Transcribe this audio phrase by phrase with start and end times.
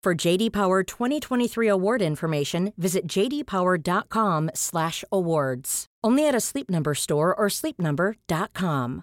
[0.00, 5.86] For JD Power 2023 award information, visit jdpower.com/awards.
[6.04, 9.02] Only at a Sleep Number store or sleepnumber.com.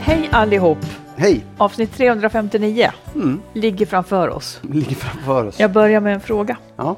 [0.00, 0.78] Hej allihop!
[1.16, 1.44] Hej!
[1.58, 3.40] Avsnitt 359 Mm.
[3.52, 4.60] ligger framför oss.
[4.62, 5.60] Ligger framför oss.
[5.60, 6.56] Jag börjar med en fråga.
[6.76, 6.96] Ja,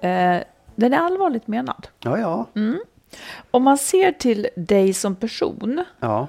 [0.00, 0.42] Eh,
[0.74, 1.86] den är allvarligt menad.
[2.00, 2.46] ja, ja.
[2.56, 2.78] Mm.
[3.50, 6.28] Om man ser till dig som person, ja.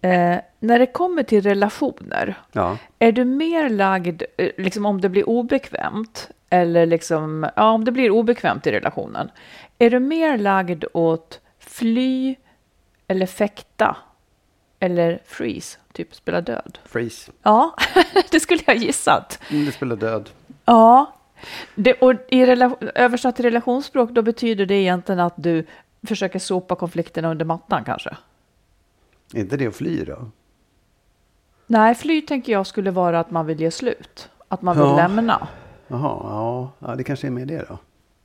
[0.00, 2.78] eh, när det kommer till relationer, ja.
[2.98, 7.92] är du mer lagd, eh, liksom om det blir obekvämt, eller liksom, ja, om det
[7.92, 9.30] blir obekvämt i relationen,
[9.78, 12.36] är du mer lagd åt fly
[13.08, 13.96] eller fäkta
[14.80, 16.78] eller freeze, typ spela död?
[16.84, 17.32] Freeze.
[17.42, 17.76] Ja,
[18.30, 19.40] det skulle jag gissat.
[19.50, 20.30] Mm, det spelar död.
[20.64, 21.12] Ja,
[21.74, 25.66] det, och i rela- översatt till relationsspråk då betyder det egentligen att du
[26.06, 28.16] försöker sopa konflikterna under mattan kanske?
[29.34, 30.26] Är inte det att fly då?
[31.66, 34.28] Nej, fly tänker jag skulle vara att man vill ge slut.
[34.48, 34.96] Att man vill Ja.
[34.96, 35.48] lämna.
[35.88, 36.70] Jaha, ja.
[36.78, 37.78] ja, det kanske är med det då.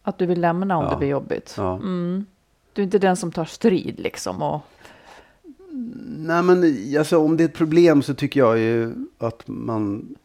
[0.03, 0.89] Att du vill lämna om Ja.
[0.91, 1.53] det blir jobbigt.
[1.57, 1.73] Ja.
[1.75, 2.25] Mm.
[2.73, 4.41] Du är inte den som tar strid liksom.
[4.41, 4.61] Och,
[6.17, 6.63] Nej, men
[6.99, 10.15] alltså, om det är ett problem så tycker jag ju att man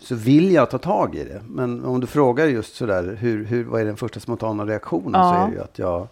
[0.00, 1.42] så vill jag ta tag i det.
[1.48, 5.20] Men om du frågar just sådär, hur, hur, vad är den första spontana reaktionen?
[5.20, 5.32] Ja.
[5.32, 6.08] Så är det ju att jag,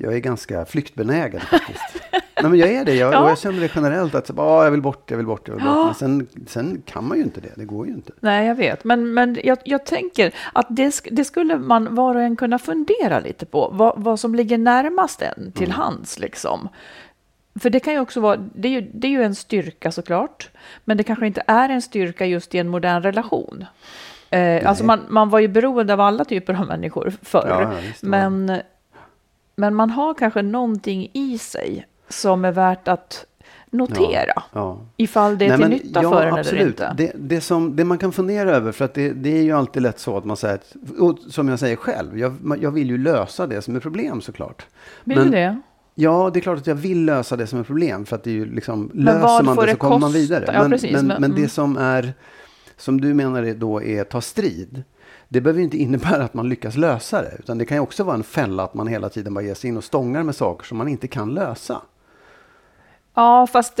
[0.00, 2.02] jag är ganska flyktbenägen faktiskt.
[2.12, 2.94] Nej, men jag är det.
[2.94, 3.20] Jag, Ja.
[3.24, 5.64] och jag känner det generellt att "Ah, jag vill bort, jag vill bort, jag vill
[5.64, 5.74] bort.
[5.76, 5.84] Ja.
[5.84, 7.48] Men sen, sen kan man ju inte det.
[7.56, 8.12] Det går ju inte.
[8.20, 8.84] nej, jag vet.
[8.84, 13.20] Men, men jag, jag tänker att det, det skulle man var och en kunna fundera
[13.20, 13.70] lite på.
[13.72, 15.76] Vad, vad som ligger närmast en till Mm.
[15.80, 16.68] hands liksom.
[17.60, 20.50] För det kan ju också vara, det är ju, det är ju en styrka såklart,
[20.84, 23.64] men det kanske inte är en styrka just i en modern relation.
[24.30, 27.72] Eh, alltså man, man var ju beroende av alla typer av människor förr, Ja,
[28.02, 28.60] men,
[29.60, 33.26] men man har kanske någonting i sig som är värt att
[33.70, 34.78] notera, Ja.
[34.96, 36.66] ifall det är Nej, till men nytta ja, för en eller absolut.
[36.66, 36.94] inte.
[36.96, 39.82] Det, det, som, det man kan fundera över, för att det, det är ju alltid
[39.82, 42.98] lätt så att man säger, att, och som jag säger själv, jag, jag vill ju
[42.98, 44.66] lösa det som är problem såklart.
[45.04, 45.60] Vill men- du det?
[45.94, 48.30] Ja, det är klart att jag vill lösa det som är problem, för att det
[48.30, 50.44] är ju liksom, Men löser man det det så kommer man vidare.
[50.46, 51.42] Ja, men, precis, men, men- men mm.
[51.42, 52.14] det som är,
[52.76, 54.82] som du menar då är ta strid,
[55.32, 58.16] det behöver inte innebära att man lyckas lösa det, utan det kan ju också vara
[58.16, 60.78] en fälla att man hela tiden bara ger sig in och stångar med saker som
[60.78, 61.82] man inte kan lösa.
[63.14, 63.80] Ja, fast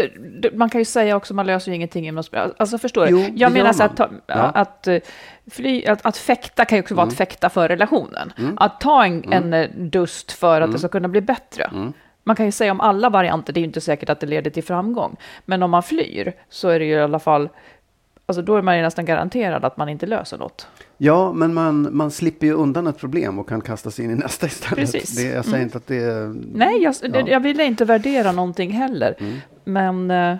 [0.52, 2.50] man kan ju säga också man löser ju ingenting genom att spela.
[2.58, 3.10] Alltså förstår du?
[3.10, 4.08] Jo, jag menar så att, ta.
[4.26, 4.34] Ja.
[4.34, 4.98] att, eh,
[5.50, 7.12] fly, att, att fäkta kan ju också vara Mm.
[7.12, 8.32] att fäkta för relationen.
[8.56, 10.72] Att ta en, en eh, dust för att Mm.
[10.72, 11.70] det ska kunna bli bättre.
[12.24, 14.50] Man kan ju säga om alla varianter, det är ju inte säkert att det leder
[14.50, 15.16] till framgång.
[15.44, 17.48] Men om man flyr så är det ju i alla fall,
[18.26, 20.66] alltså då är man ju nästan garanterad att man inte löser något.
[21.02, 24.14] Ja, men man, man slipper ju undan ett problem och kan kasta sig in i
[24.14, 24.92] nästa istället.
[24.92, 25.16] Precis.
[25.16, 25.66] Det, jag säger Mm.
[25.66, 26.34] inte att det är...
[26.54, 27.20] Nej, jag, Ja.
[27.28, 29.14] jag ville inte värdera någonting heller.
[29.18, 29.38] Mm.
[29.64, 30.38] Men, eh,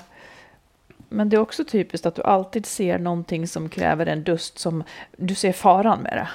[1.09, 4.85] men det är också typiskt att du alltid ser någonting som kräver en dust som
[5.17, 6.29] du ser faran med det.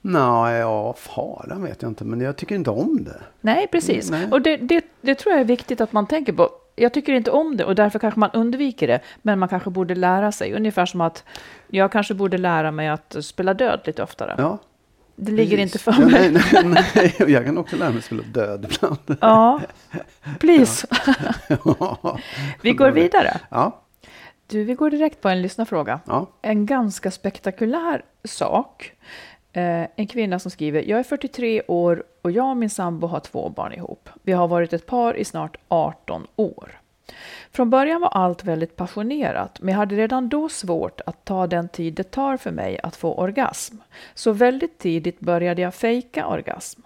[0.00, 3.20] Nej, ja, faran vet jag inte, men jag tycker inte om det.
[3.40, 4.10] Nej, precis.
[4.10, 4.26] Nej.
[4.30, 6.50] Och det, det, det tror jag är viktigt att man tänker på.
[6.76, 9.00] Jag tycker inte om det och därför kanske man undviker det.
[9.22, 10.52] Men man kanske borde lära sig.
[10.54, 11.24] Ungefär som att
[11.68, 14.34] jag kanske borde lära mig att spela död lite oftare.
[14.38, 14.58] Ja,
[15.16, 15.74] det ligger Precis.
[15.74, 16.30] inte för Ja, mig.
[16.30, 19.16] nej, nej, nej, jag kan också lära mig spela död ibland.
[19.20, 19.60] Ja,
[20.40, 20.86] please.
[22.62, 23.40] Vi går vidare.
[23.50, 23.80] Ja,
[24.46, 26.00] Du, vi går direkt på en lyssnarfråga.
[26.06, 26.26] ja.
[26.42, 28.92] En ganska spektakulär sak.
[29.52, 33.20] Eh, en kvinna som skriver, jag är 43 år och jag och min sambo har
[33.20, 34.08] två barn ihop.
[34.22, 36.78] Vi har varit ett par i snart 18 år.
[37.50, 41.68] Från början var allt väldigt passionerat, men jag hade redan då svårt att ta den
[41.68, 43.76] tid det tar för mig att få orgasm.
[44.14, 46.80] Så väldigt tidigt började jag fejka orgasm.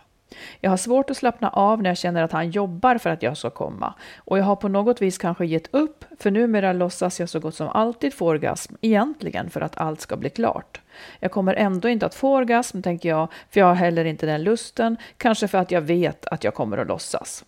[0.61, 3.37] Jag har svårt att slappna av när jag känner att han jobbar för att jag
[3.37, 3.95] ska komma.
[4.17, 7.55] Och jag har på något vis kanske gett upp, för numera låtsas jag så gott
[7.55, 10.81] som alltid få orgasm, egentligen för att allt ska bli klart.
[11.21, 14.43] Jag kommer ändå inte att få orgasm, tänker jag, för jag har heller inte den
[14.43, 17.45] lusten, kanske för att jag vet att jag kommer att låtsas.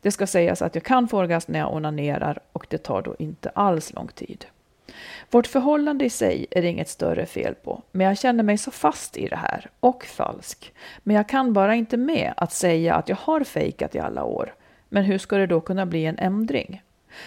[0.00, 3.16] Det ska sägas att jag kan få orgasm när jag onanerar och det tar då
[3.18, 4.46] inte alls lång tid.
[5.30, 8.70] Vårt förhållande i sig är det inget större fel på, men jag känner mig så
[8.70, 10.72] fast i det här, och falsk.
[11.02, 14.54] Men jag kan bara inte med att säga att jag har fejkat i alla år.
[14.88, 16.82] Men hur ska det då kunna bli en ändring?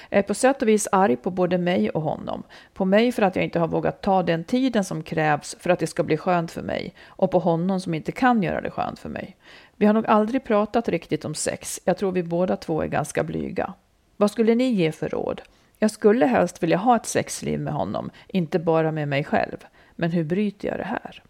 [0.09, 2.43] Jag är på sätt och vis arg på både mig och honom.
[2.73, 5.79] På mig för att jag inte har vågat ta den tiden som krävs för att
[5.79, 8.99] det ska bli skönt för mig och på honom som inte kan göra det skönt
[8.99, 9.35] för mig.
[9.75, 11.79] Vi har nog aldrig pratat riktigt om sex.
[11.85, 13.73] Jag tror vi båda två är ganska blyga.
[14.17, 15.41] Vad skulle ni ge för råd?
[15.83, 19.57] Jag skulle helst vilja ha ett sexliv med honom, inte bara med mig själv.
[19.95, 21.23] Men hur bryter jag det här?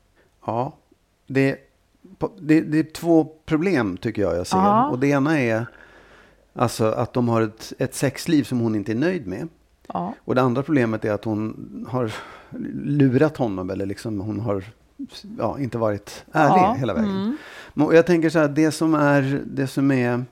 [0.45, 0.73] ja.
[1.27, 1.57] Det,
[2.39, 4.57] det, det är två problem tycker jag jag ser.
[4.57, 4.89] Ja.
[4.89, 5.65] Och det ena är
[6.53, 9.47] alltså att de har ett, ett sexliv som hon inte är nöjd med.
[9.87, 12.11] Ja, Och det andra problemet är att hon har
[12.83, 14.63] lurat honom eller liksom hon har
[15.39, 17.09] ja, inte varit ärlig Ja, hela vägen.
[17.11, 17.37] mm.
[17.73, 20.23] Men Jag tänker så här, det som är, det som är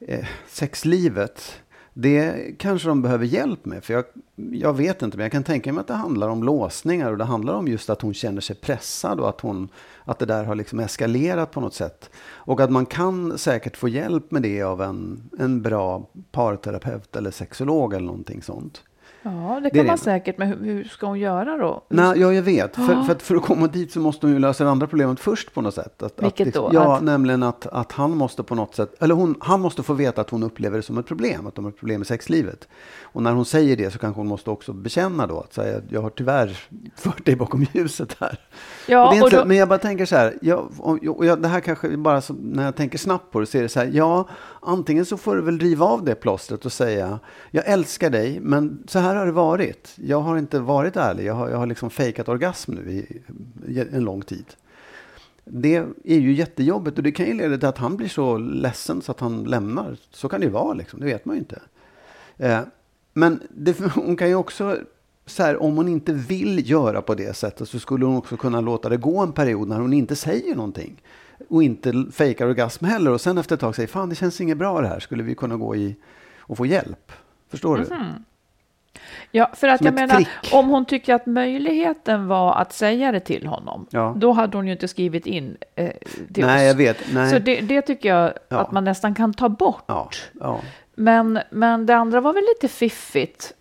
[0.00, 1.60] eh, sexlivet,
[1.94, 3.84] det kanske de behöver hjälp med.
[3.84, 4.04] För jag,
[4.36, 7.24] jag vet inte, men jag kan tänka mig att det handlar om låsningar och det
[7.24, 9.68] handlar om just att hon känner sig pressad och att, hon,
[10.04, 12.10] att det där har liksom eskalerat på något sätt.
[12.20, 17.30] Och att man kan säkert få hjälp med det av en, en bra parterapeut eller
[17.30, 18.82] sexolog eller någonting sånt
[19.22, 20.02] ja det Det kan är man det.
[20.02, 21.82] säkert, men hur, hur ska hon göra då?
[21.88, 22.76] Nej, ja, jag vet.
[22.76, 23.04] För, Ja.
[23.04, 25.54] för, att för att komma dit så måste hon ju lösa det andra problemet först
[25.54, 26.02] på något sätt.
[26.02, 26.70] Att, Vilket att, då?
[26.72, 29.92] Ja, Att- nämligen att, att han måste på något sätt, eller hon, han måste få
[29.94, 32.68] veta att hon upplever det som ett problem, att de har ett problem i sexlivet.
[33.02, 36.02] Och när hon säger det så kanske hon måste också bekänna då, att säga jag
[36.02, 36.58] har tyvärr
[36.96, 38.38] fört dig bakom ljuset här.
[38.88, 41.42] Ja, och det och då- Men jag bara tänker så här, jag, och, och jag,
[41.42, 43.80] det här kanske bara så, när jag tänker snabbt på det så är det så
[43.80, 44.28] här, ja,
[44.62, 47.18] antingen så får du väl riva av det plåstret och säga,
[47.50, 49.92] jag älskar dig, men så här har det varit.
[49.96, 53.22] Jag har inte varit ärlig, jag har, jag har liksom fejkat orgasm nu i,
[53.72, 54.44] i en lång tid.
[55.44, 55.74] Det
[56.04, 59.12] är ju jättejobbigt och det kan ju leda till att han blir så ledsen så
[59.12, 59.96] att han lämnar.
[60.10, 61.62] Så kan det ju vara, liksom, det vet man ju inte.
[62.36, 62.60] Eh,
[63.12, 64.78] men det, hon kan ju också,
[65.26, 68.60] så här, om hon inte vill göra på det sättet så skulle hon också kunna
[68.60, 71.02] låta det gå en period när hon inte säger någonting.
[71.48, 73.10] Och inte fejkar orgasm heller.
[73.10, 75.00] Och sen efter ett tag säger, fan det känns inget bra det här.
[75.00, 75.96] Skulle vi kunna gå i
[76.40, 77.12] och få hjälp?
[77.50, 77.84] Förstår du?
[79.30, 80.28] Ja, för att Som jag menar, trick.
[80.52, 84.14] om hon tycker att möjligheten var att säga det till honom, Ja.
[84.16, 85.90] då hade hon ju inte skrivit in eh,
[86.34, 86.66] till Nej, oss.
[86.66, 86.96] jag vet.
[87.14, 87.30] Nej.
[87.30, 88.58] Så det, det tycker jag Ja.
[88.58, 89.82] att man nästan kan ta bort.
[89.86, 90.10] Ja,
[90.40, 90.60] ja.
[90.94, 93.52] Men, men det andra var väl lite fiffigt.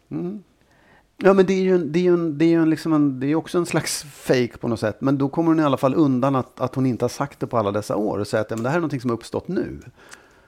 [1.23, 2.93] Ja, men det är ju, en, det är ju, en, det är ju en, liksom
[2.93, 4.97] en, det är också en slags fake på något sätt.
[5.01, 7.47] Men då kommer hon i alla fall undan att, att hon inte har sagt det
[7.47, 9.17] på alla dessa år och säga att ja, men det här är någonting som har
[9.17, 9.79] uppstått nu.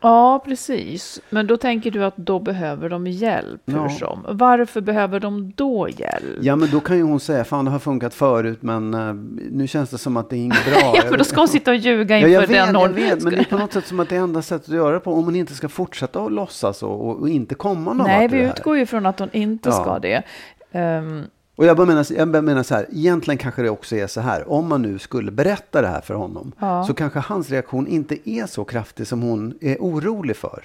[0.03, 1.21] Ja, precis.
[1.29, 3.61] Men då tänker du att då behöver de hjälp.
[3.65, 3.81] Ja.
[3.81, 4.25] Hur som.
[4.29, 6.23] Varför behöver de då hjälp?
[6.41, 9.13] Ja, men då kan ju hon säga, fan det har funkat förut, men eh,
[9.51, 10.93] nu känns det som att det är inget bra.
[10.95, 13.23] Ja, för då ska hon sitta och ljuga Ja, inför jag vet, den jag vet,
[13.23, 14.99] men det är på något sätt som att det är enda sättet att göra det
[14.99, 18.27] på om hon inte ska fortsätta att låtsas och, och, och inte komma någon Nej,
[18.27, 19.73] vi utgår ju från att hon inte Ja.
[19.83, 20.23] ska det.
[20.71, 21.23] Ehm,
[21.55, 24.21] Och jag bara menar, jag bara menar så här, egentligen kanske det också är så
[24.21, 26.83] här, om man nu skulle berätta det här för honom, Ja.
[26.83, 30.63] så kanske hans reaktion inte är så kraftig som hon är orolig för.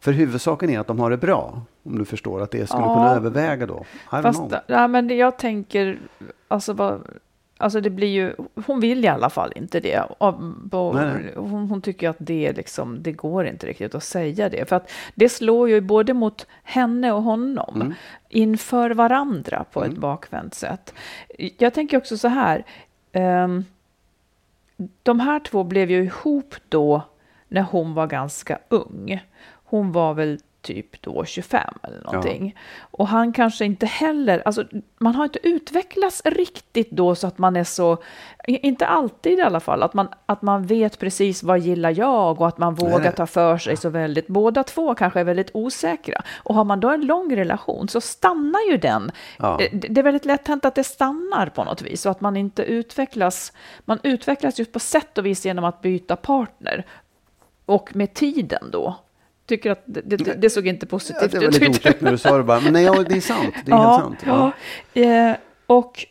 [0.00, 2.94] För huvudsaken är att de har det bra, om du förstår, att det skulle Ja.
[2.94, 3.84] kunna överväga då.
[4.18, 5.98] I Fast ja, men jag tänker,
[6.48, 7.00] alltså, vad,
[7.60, 8.34] alltså det blir ju,
[8.66, 10.02] hon vill i alla fall inte det.
[10.18, 14.68] Hon, hon tycker att det, liksom, det går inte riktigt att säga det.
[14.68, 17.94] För att det slår ju både mot henne och honom Mm.
[18.28, 20.94] inför varandra på ett bakvänt sätt.
[21.58, 22.64] Jag tänker också så här.
[23.12, 23.64] ehm,
[25.02, 27.02] de här två blev ju ihop då
[27.48, 29.24] när hon var ganska ung.
[29.64, 32.56] Hon var väl typ då 25 eller någonting.
[32.80, 34.64] Och han kanske inte heller, alltså
[34.98, 37.96] man har inte utvecklats riktigt då så att man är så,
[38.46, 42.48] inte alltid i alla fall, att man, att man vet precis vad gillar jag och
[42.48, 43.14] att man vågar Nej.
[43.14, 44.26] ta för sig så väldigt.
[44.26, 46.22] Båda två kanske är väldigt osäkra.
[46.36, 49.12] Och har man då en lång relation så stannar ju den.
[49.38, 49.60] Ja.
[49.60, 52.20] Eh, Det det är väldigt lätt hänt att det stannar på något vis och att
[52.20, 53.52] man inte utvecklas.
[53.84, 56.86] Man utvecklas just på sätt och vis genom att byta partner.
[57.66, 58.96] Och med tiden då.
[59.50, 61.70] Tycker att det, det, det såg inte Ja, positivt det var lite ut.
[61.70, 62.60] otäckt när du sa det bara.
[62.60, 63.54] Men nej, ja, det är sant.
[63.64, 64.18] Det är helt sant.
[64.26, 64.52] Ja,
[65.02, 66.06] eh, och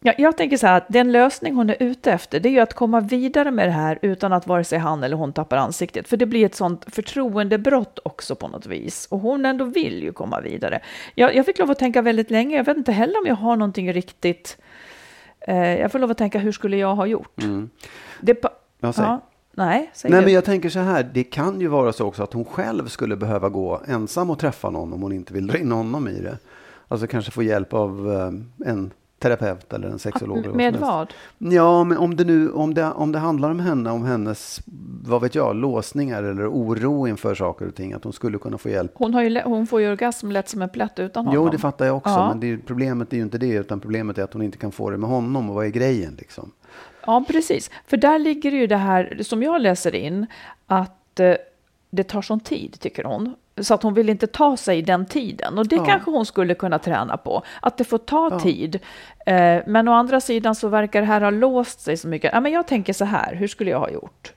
[0.00, 2.60] ja, jag tänker så här att den lösning hon är ute efter det är ju
[2.60, 6.08] att komma vidare med det här utan att vare sig han eller hon tappar ansiktet.
[6.08, 9.06] För det blir ett sånt förtroendebrott också på något vis.
[9.10, 10.80] Och hon ändå vill ju komma vidare.
[11.14, 12.56] Jag, jag fick lov att tänka väldigt länge.
[12.56, 14.56] Jag vet inte heller om jag har någonting riktigt.
[15.40, 17.42] Eh, jag får lov att tänka hur skulle jag ha gjort?
[17.42, 17.70] Mm.
[18.20, 18.42] Det,
[18.80, 19.20] Ja.
[19.58, 20.24] Nej, säg Nej, du.
[20.24, 21.10] men jag tänker så här.
[21.14, 24.70] Det kan ju vara så också att hon själv skulle behöva gå ensam och träffa
[24.70, 26.38] någon om hon inte vill dra in honom i det.
[26.88, 30.38] Alltså kanske få hjälp av eh, en terapeut eller en sexolog.
[30.38, 31.12] eller Med vad?
[31.38, 34.60] Ja, men om det nu om det, om det handlar om henne, om hennes,
[35.04, 38.68] vad vet jag, låsningar eller oro inför saker och ting, att hon skulle kunna få
[38.68, 38.92] hjälp.
[38.94, 41.44] Hon, har ju, hon får ju orgasm lätt som en plätt utan honom.
[41.44, 42.28] Jo, det fattar jag också, Ja.
[42.28, 44.90] men det problemet är ju inte det, utan problemet är att hon inte kan få
[44.90, 46.50] det med honom och vad är grejen liksom?
[47.06, 47.70] Ja, precis.
[47.86, 50.26] För där ligger ju det här, som jag läser in,
[50.66, 51.34] att eh,
[51.90, 53.34] det tar sån tid, tycker hon.
[53.60, 55.58] Så att hon vill inte ta sig den tiden.
[55.58, 55.84] Och det Ja.
[55.84, 57.42] kanske hon skulle kunna träna på.
[57.62, 58.40] Att det får ta Ja.
[58.40, 58.78] tid.
[59.26, 62.30] Eh, men å andra sidan så verkar det här ha låst sig så mycket.
[62.34, 64.32] Ja, men jag tänker så här, hur skulle jag ha gjort?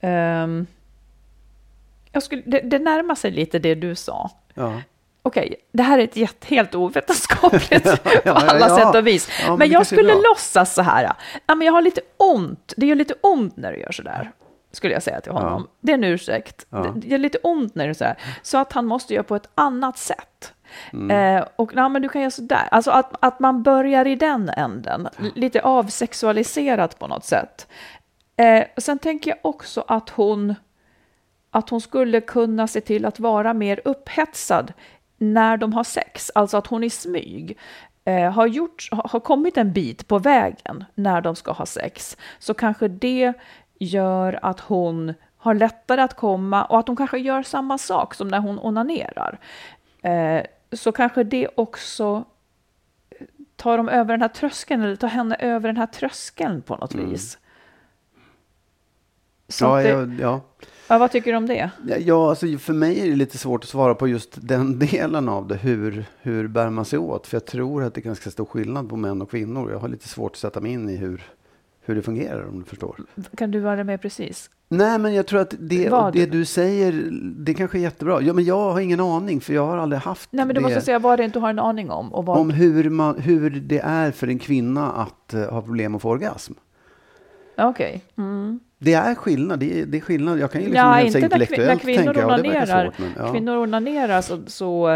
[0.00, 0.66] Ehm,
[2.12, 4.30] jag skulle, det, det närmar sig lite det du sa.
[4.54, 4.72] Ja.
[5.26, 8.76] Okej, det här är ett jätte, helt ovetenskapligt på ja, alla ja.
[8.76, 9.28] sätt och vis.
[9.46, 11.12] Ja, men jag skulle låtsas så här.
[11.46, 12.74] Ja, men jag har lite ont.
[12.76, 14.32] Det gör lite ont när du gör så där.
[14.72, 15.68] Skulle jag säga till honom.
[15.80, 16.66] Det är en ursäkt.
[16.70, 16.92] Ja.
[16.96, 18.18] Det gör lite ont när du så här.
[18.42, 20.52] Så att han måste göra på ett annat sätt.
[20.92, 21.36] Mm.
[21.38, 22.68] Eh, och ja, men du kan göra så där.
[22.70, 25.08] Alltså att, att man börjar i den änden.
[25.34, 27.66] Lite avsexualiserat på något sätt.
[28.36, 30.54] Eh, sen tänker jag också att hon
[31.54, 34.72] att hon skulle kunna se till att vara mer upphetsad
[35.32, 36.30] när de har sex.
[36.34, 37.58] Alltså att hon i smyg
[38.04, 42.16] eh, har, gjort, har kommit en bit på vägen när de ska ha sex.
[42.38, 43.32] Så kanske det
[43.78, 48.28] gör att hon har lättare att komma och att hon kanske gör samma sak som
[48.28, 49.38] när hon onanerar.
[50.02, 52.24] Eh, så kanske det också
[53.56, 56.94] tar dem över den här tröskeln eller tar henne över den här tröskeln på något
[56.94, 57.38] vis.
[59.48, 60.40] Så Ja, det, ja, ja.
[60.88, 61.70] Ja, vad tycker du om det?
[61.98, 65.48] Ja, alltså för mig är det lite svårt att svara på just den delen av
[65.48, 65.56] det.
[65.56, 67.26] Hur, hur bär man sig åt?
[67.26, 69.70] För jag tror att det är ganska stor skillnad på män och kvinnor.
[69.70, 71.22] Jag har lite svårt att sätta mig in i hur,
[71.80, 72.96] hur det fungerar, om du förstår.
[73.36, 74.50] Kan du vara med precis?
[74.68, 76.12] Nej, men jag tror att det, Vad?
[76.12, 78.22] det du säger, det kanske är jättebra.
[78.22, 80.66] Ja, men jag har ingen aning, för jag har aldrig haft Nej, men du det.
[80.66, 82.14] måste säga vad det är du har en aning om.
[82.14, 82.38] Och vad...
[82.38, 86.10] Om hur, man, hur det är för en kvinna att eh, ha problem att få
[86.10, 86.52] orgasm.
[87.56, 88.04] Okej.
[88.18, 88.60] Mm.
[88.84, 89.58] Det är skillnad.
[89.60, 90.38] Det är, det är skillnad.
[90.38, 92.84] Jag kan ju liksom Ja, inte när, kvin- när intellektuellt kvinnor tänka, ja, onanerar.
[92.84, 93.32] svårt, men, ja.
[93.32, 94.88] Kvinnor onanerar så, så,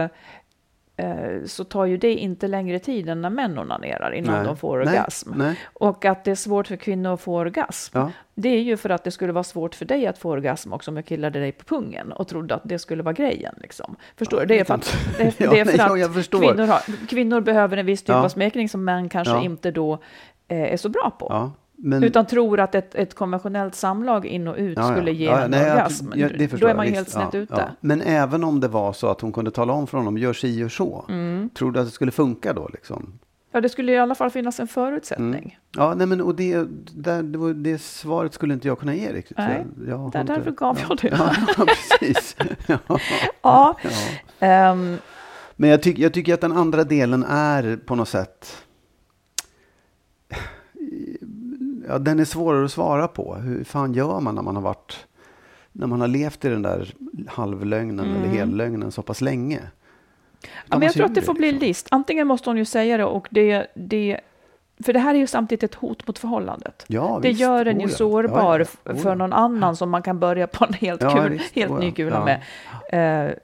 [0.97, 4.45] eh, så tar ju det inte längre tid än när män onanerar innan Nej.
[4.45, 5.33] de får orgasm.
[5.37, 7.99] Nej, Och att det är svårt för kvinnor att få orgasm.
[7.99, 8.11] ja.
[8.35, 10.90] Det är ju för att det skulle vara svårt för dig att få orgasm också
[10.90, 13.54] om jag killade dig på pungen och trodde att det skulle vara grejen.
[13.62, 13.97] Liksom.
[14.16, 14.47] Förstår du?
[14.47, 16.38] Det är för att, det, Ja, det är för ja, att jag förstår.
[16.38, 18.25] kvinnor, har, kvinnor behöver en viss typ Ja.
[18.25, 19.42] av smekning som män kanske Ja.
[19.42, 19.99] inte då
[20.49, 21.50] eh, är så bra på.
[21.80, 25.40] Men, Utan tror att ett, ett konventionellt samlag in och ut Ja, skulle ge Ja,
[25.40, 26.12] en nej, orgasm.
[26.14, 27.70] ja, det Då är man ju helt snett Ja, ute.
[27.80, 30.58] Men även om det var så att hon kunde tala om för honom, gör si,
[30.58, 31.04] gör så.
[31.08, 31.50] Mm.
[31.54, 32.68] Tror du att det skulle funka då?
[32.73, 33.18] Liksom?
[33.52, 35.58] Ja, det skulle i alla fall finnas en förutsättning.
[35.76, 39.38] Ja, nej, men och det, där, det, det svaret skulle inte jag kunna ge riktigt.
[39.38, 40.87] Nej, jag, där- därför gav ja.
[40.88, 41.08] jag det.
[41.58, 42.37] Ja, precis.
[43.42, 43.76] Ja.
[44.40, 44.97] Ehm,
[45.56, 48.64] Men jag, tyck, jag tycker att den andra delen är på något sätt...
[51.88, 53.35] Ja, den är svårare att svara på.
[53.35, 55.07] Hur fan gör man när man har varit...
[55.73, 56.95] När man har levt i den där
[57.28, 59.61] halvlögnen eller hellögnen så pass länge?
[60.42, 61.66] ja, men jag tror att det får bli liksom.
[61.66, 61.88] list.
[61.90, 64.21] Antingen måste hon ju säga det och det, det
[64.85, 66.85] för det här är ju samtidigt ett hot mot förhållandet.
[66.87, 67.40] Ja, det visst.
[67.40, 71.00] gör en ju sårbar Ja, för någon annan som man kan börja på en helt,
[71.00, 71.54] kul, visst.
[71.54, 72.42] helt Oh, ny kula med.
[73.26, 73.35] Eh,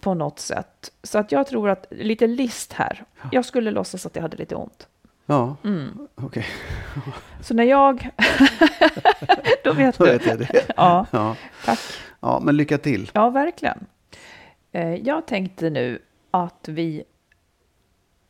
[0.00, 0.92] på något sätt.
[1.02, 3.04] Så att jag tror att lite list här.
[3.32, 4.88] Jag skulle låtsas att jag hade lite ont.
[5.26, 6.08] Ja, Mm.
[6.14, 6.46] okej.
[7.40, 8.10] Så när jag...
[9.64, 10.10] då vet Då du.
[10.12, 10.64] vet jag det.
[10.76, 11.36] Ja, Ja.
[11.64, 11.78] tack.
[12.20, 13.10] ja, men lycka till.
[13.14, 13.86] Ja, verkligen.
[14.72, 15.98] Eh, Jag tänkte nu
[16.30, 17.04] att vi,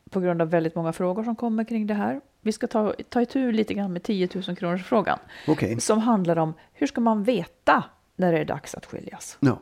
[0.09, 3.21] på grund av väldigt många frågor som kommer kring det här, vi ska ta, ta
[3.21, 5.79] itu lite grann med 10 000 kronors frågan Okej.
[5.79, 7.83] som handlar om hur ska man veta
[8.15, 9.37] när det är dags att skiljas?
[9.39, 9.59] Ja.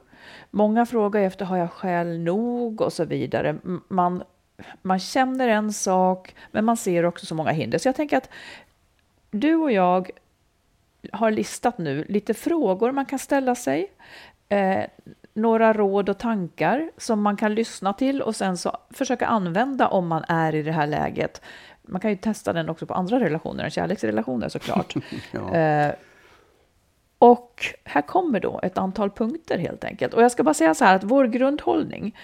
[0.51, 3.55] Många frågar efter, har jag skäl nog och så vidare.
[3.87, 4.23] Man,
[4.81, 7.77] man känner en sak, men man ser också så många hinder.
[7.77, 8.29] Så jag tänker att
[9.31, 10.09] du och jag
[11.11, 13.91] har listat nu lite frågor man kan ställa sig.
[14.49, 14.83] Eh,
[15.33, 20.07] några råd och tankar som man kan lyssna till och sen så försöka använda om
[20.07, 21.41] man är i det här läget.
[21.81, 24.93] Man kan ju testa den också på andra relationer än kärleksrelationer såklart.
[25.31, 25.55] Ja.
[25.55, 25.95] Eh,
[27.17, 30.13] och här kommer då ett antal punkter helt enkelt.
[30.13, 32.15] Och jag ska bara säga så här att vår grundhållning,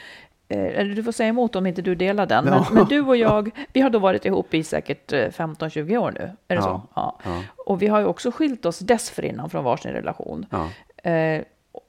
[0.55, 2.51] eller du får säga emot om inte du delar den, Ja.
[2.70, 6.12] men, men du och jag, vi har då varit ihop i säkert eh, 15-20 år
[6.12, 6.22] nu.
[6.22, 6.62] Är det Ja.
[6.62, 6.81] så?
[6.96, 7.20] Ja.
[7.24, 7.41] Ja.
[7.65, 10.46] Och vi har ju också skilt oss dessförinnan från varsin relation.
[11.03, 11.41] Eh,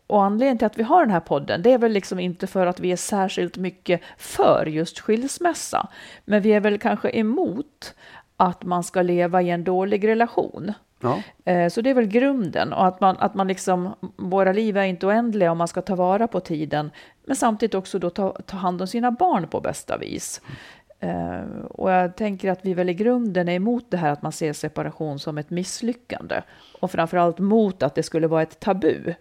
[0.06, 2.66] och anledningen till att vi har den här podden, det är väl liksom inte för
[2.66, 5.88] att vi är särskilt mycket för just skilsmässa,
[6.24, 7.94] men vi är väl kanske emot
[8.42, 10.72] att man ska leva i en dålig relation.
[11.00, 11.22] Ja.
[11.44, 14.84] Eh, Så det är väl grunden och att man, att man liksom, våra liv är
[14.84, 16.90] inte oändliga och man ska ta vara på tiden,
[17.26, 20.40] men samtidigt också då ta, ta hand om sina barn på bästa vis.
[21.00, 24.32] Eh, och jag tänker att vi väl i grunden är emot det här att man
[24.32, 26.42] ser separation som ett misslyckande
[26.80, 29.14] och framförallt mot att det skulle vara ett tabu.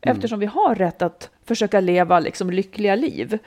[0.00, 3.38] Eftersom vi har rätt att försöka leva liksom lyckliga liv.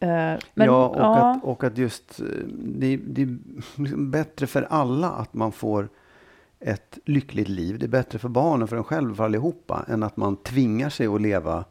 [0.00, 1.30] Eh, men- ja, och, ja.
[1.30, 2.26] Att, och att just eh,
[2.58, 3.38] det, det är
[3.76, 5.88] liksom bättre för alla att man får
[6.60, 7.78] ett lyckligt liv.
[7.78, 11.06] Det är bättre för barnen, för en själv, för allihopa, än att man tvingar sig
[11.06, 11.64] att leva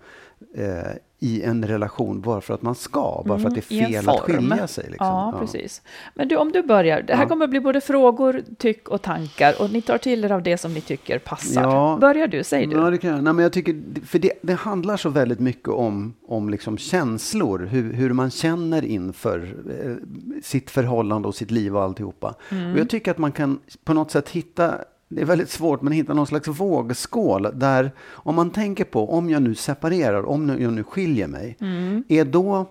[0.55, 0.91] eh,
[1.23, 4.01] i en relation bara för att man ska, bara för att det Mm, i är
[4.01, 4.83] fel att skilja sig.
[4.89, 5.07] Liksom.
[5.07, 5.81] Ja, precis.
[6.13, 7.01] Men du, om du börjar.
[7.01, 7.29] Det här Ja.
[7.29, 10.57] kommer att bli både frågor, tyck och tankar och ni tar till er av det
[10.57, 11.61] som ni tycker passar.
[11.61, 11.97] Ja.
[12.01, 12.75] Börjar du, säg du.
[12.77, 13.23] Ja, det kan jag.
[13.23, 13.75] Nej, men jag tycker,
[14.05, 18.85] för det, det handlar så väldigt mycket om, om liksom känslor, hur, hur man känner
[18.85, 19.95] inför eh,
[20.43, 22.33] sitt förhållande och sitt liv och alltihopa.
[22.49, 22.73] Mm.
[22.73, 24.75] Och jag tycker att man kan på något sätt hitta,
[25.15, 29.29] det är väldigt svårt, men hitta någon slags vågskål där om man tänker på, om
[29.29, 32.03] jag nu separerar, om jag nu skiljer mig, Mm.
[32.07, 32.65] är då,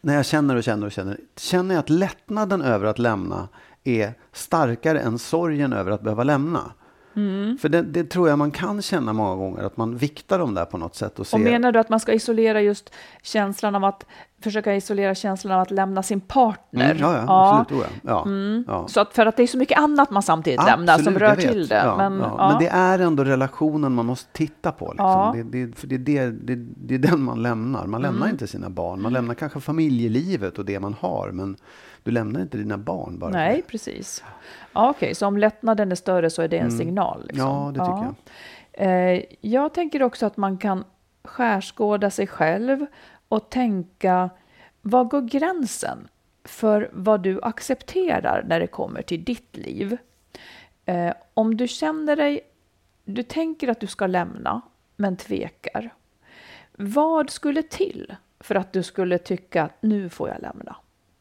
[0.00, 3.48] när jag känner och känner och känner, känner jag att lättnaden över att lämna
[3.84, 6.72] är starkare än sorgen över att behöva lämna.
[7.16, 7.58] Mm.
[7.58, 10.64] För det, det tror jag man kan känna många gånger, att man viktar dem där
[10.64, 11.18] på något sätt.
[11.18, 14.06] Och, ser, Och menar du att man ska isolera just känslan av att
[14.42, 16.84] försöka isolera känslan av att lämna sin partner?
[16.90, 17.68] Mm, ja, ja, absolut.
[17.68, 18.12] tror jag.
[18.14, 18.64] Ja, Mm.
[18.68, 18.88] ja.
[18.88, 21.36] Så att för att det är så mycket annat man samtidigt lämnar som Absolut, rör
[21.36, 21.74] till det.
[21.84, 22.34] Ja, men, ja.
[22.38, 22.48] ja.
[22.48, 24.84] men det är ändå relationen man måste titta på.
[24.86, 25.06] Liksom.
[25.06, 25.34] Ja.
[25.36, 27.86] Det, det, för det, är det, det, det är den man lämnar.
[27.86, 28.30] Man lämnar Mm.
[28.34, 29.02] inte sina barn.
[29.02, 31.30] Man lämnar kanske familjelivet och det man har.
[31.32, 31.56] Men
[32.06, 33.30] du lämnar inte dina barn bara.
[33.30, 34.24] Nej, precis.
[34.72, 36.78] Ja, Okej, så om lättnaden är större så är det en Mm.
[36.78, 37.22] signal?
[37.28, 37.46] Liksom.
[37.48, 38.14] Ja, det tycker jag.
[39.16, 40.84] Eh, jag tänker också att man kan
[41.24, 42.86] skärskåda sig själv
[43.28, 44.30] och tänka,
[44.82, 46.08] var går gränsen
[46.44, 49.96] för vad du accepterar när det kommer till ditt liv?
[50.84, 52.40] Eh, om du känner dig,
[53.04, 54.60] du tänker att du ska lämna,
[54.96, 55.90] men tvekar.
[56.72, 60.76] Vad skulle till för att du skulle tycka att nu får jag lämna?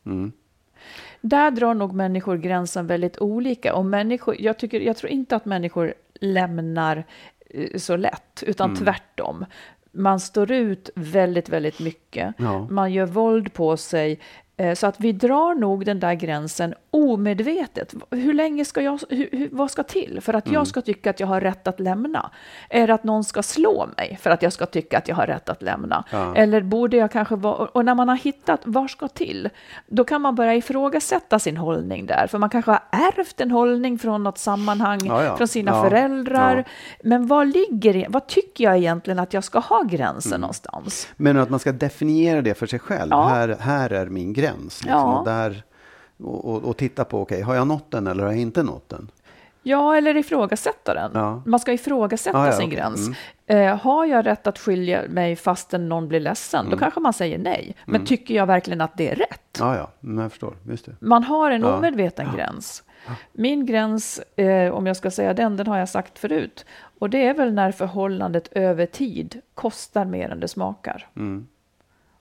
[0.06, 0.32] Mm.
[1.22, 3.76] Där drar nog människor gränsen väldigt olika.
[3.76, 7.04] Och människor, jag, tycker, jag tror inte att människor lämnar
[7.50, 8.84] eh, så lätt, utan Mm.
[8.84, 9.46] tvärtom.
[9.92, 12.34] Man står ut väldigt, väldigt mycket.
[12.38, 12.68] Ja.
[12.70, 14.20] Man gör våld på sig.
[14.58, 17.94] Eh, Så att vi drar nog den där gränsen omedvetet.
[18.12, 20.54] Hur länge ska jag, hur, vad ska till för att Mm.
[20.54, 22.32] jag ska tycka att jag har rätt att lämna?
[22.70, 25.28] Är det att någon ska slå mig för att jag ska tycka att jag har
[25.28, 26.04] rätt att lämna?
[26.12, 26.36] Ja.
[26.36, 29.50] Eller borde jag kanske vara, och när man har hittat vad ska till,
[29.88, 32.28] då kan man börja ifrågasätta sin hållning där.
[32.28, 35.38] För man kanske har ärvt en hållning från något sammanhang, Ja, ja.
[35.38, 36.66] från sina föräldrar.
[37.04, 40.42] Men vad ligger vad tycker jag egentligen att jag ska ha gränsen Mm.
[40.42, 41.08] någonstans?
[41.18, 43.12] Men att man ska definiera det för sig själv.
[43.14, 44.45] Här, här är min gräns.
[44.64, 44.90] Liksom.
[44.90, 45.20] Ja.
[45.20, 45.64] Och, där,
[46.24, 48.90] och, och, och titta på, okej, har jag nått den eller har jag inte nått
[48.90, 49.12] den?
[49.68, 51.12] Ja, eller ifrågasätta den.
[51.14, 51.42] Ja.
[51.46, 52.78] Man ska ifrågasätta Ja, ja, sin okej.
[52.78, 53.08] gräns.
[53.48, 53.68] Mm.
[53.68, 56.60] Eh, har jag rätt att skilja mig fastän någon blir ledsen?
[56.60, 56.72] Mm.
[56.72, 57.76] Då kanske man säger nej.
[57.86, 59.58] Men tycker jag verkligen att det är rätt?
[59.60, 60.54] Ja, ja, men jag förstår.
[60.70, 60.96] Just det.
[61.00, 61.78] Man har en Ja.
[61.78, 62.84] omedveten gräns.
[63.34, 66.66] Min gräns, eh, om jag ska säga den, den har jag sagt förut.
[67.00, 71.08] Och det är väl när förhållandet över tid kostar mer än det smakar.
[71.16, 71.48] Mm.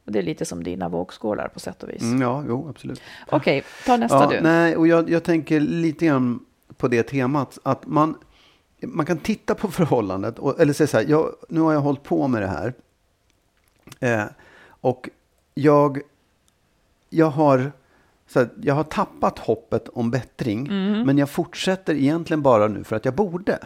[0.05, 2.03] Och det är lite som dina vågskålar på sätt och vis.
[2.03, 3.01] Mm, ja, jo, absolut.
[3.31, 4.41] Okej, ta nästa Ja, du.
[4.41, 6.41] nej, och jag, jag tänker lite grann
[6.77, 7.59] på det temat.
[7.63, 8.19] Att man,
[8.83, 10.39] man kan titta på förhållandet.
[10.39, 12.75] Och, eller säga så här, jag, nu har jag hållit på med det här.
[14.01, 14.25] Eh,
[14.67, 15.09] och
[15.55, 16.01] jag,
[17.11, 17.73] jag, har,
[18.29, 20.69] så här, jag har tappat hoppet om bättring.
[21.07, 23.59] Men jag fortsätter egentligen bara nu för att jag borde.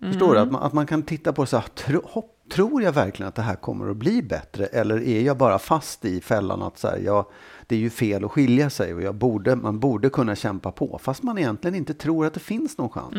[0.00, 0.40] Förstår du?
[0.40, 3.34] Att man, att man kan titta på så här, tro, hopp, tror jag verkligen att
[3.34, 4.66] det här kommer att bli bättre?
[4.66, 7.26] Eller är jag bara fast i fällan att så här, jag,
[7.66, 10.98] det är ju fel att skilja sig och jag borde, man borde kunna kämpa på.
[11.02, 13.14] Fast man egentligen inte tror att det finns någon chans.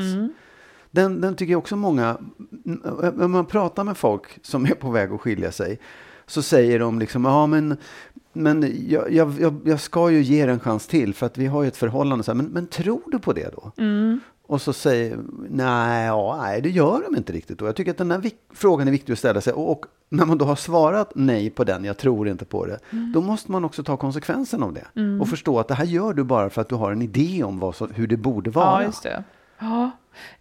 [0.92, 2.18] Den, den tycker jag också många,
[3.14, 5.80] när man pratar med folk som är på väg att skilja sig,
[6.26, 7.78] så säger de liksom, ja men,
[8.34, 11.62] men jag, jag, jag ska ju ge er en chans till för att vi har
[11.62, 12.24] ju ett förhållande.
[12.24, 13.72] Så här, men, men tror du på det då?
[13.78, 14.20] Mm.
[14.48, 17.62] Och så säger nej, ja, nej, det gör de inte riktigt.
[17.62, 19.54] Och jag tycker att den här frågan är viktig att ställa sig.
[19.54, 22.80] Och, och, när man då har svarat nej på den, jag tror inte på det,
[22.92, 23.12] mm.
[23.12, 24.86] då måste man också ta konsekvensen av det.
[24.96, 25.22] Mm.
[25.22, 27.60] Och förstå att det här gör du bara för att du har en idé om
[27.60, 28.82] vad så, hur det borde vara.
[28.82, 29.24] Ja, just det.
[29.60, 29.92] Ja,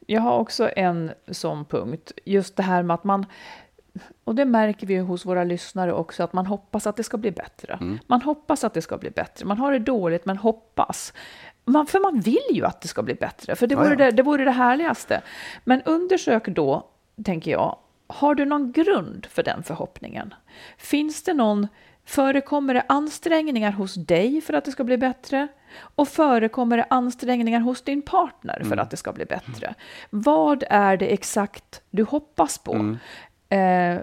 [0.07, 2.13] jag har också en sån punkt.
[2.25, 3.27] Just det här med att man
[4.25, 7.31] och det märker vi hos våra lyssnare också, att man hoppas att det ska bli
[7.31, 7.79] bättre.
[7.81, 7.99] Mm.
[8.07, 9.47] Man hoppas att det ska bli bättre.
[9.47, 11.13] Man har det dåligt, men hoppas.
[11.69, 14.05] Man, för man vill ju att det ska bli bättre, för det vore, ja, ja.
[14.05, 15.23] Det, det vore det härligaste.
[15.65, 16.87] Men undersök då,
[17.25, 20.35] tänker jag, har du någon grund för den förhoppningen?
[20.77, 21.69] Finns det någon,
[22.05, 25.49] förekommer det ansträngningar hos dig för att det ska bli bättre?
[25.79, 28.79] Och förekommer det ansträngningar hos din partner för mm.
[28.79, 29.75] att det ska bli bättre?
[30.11, 32.75] Vad är det exakt du hoppas på?
[32.75, 32.99] Mm.
[33.49, 34.03] Eh,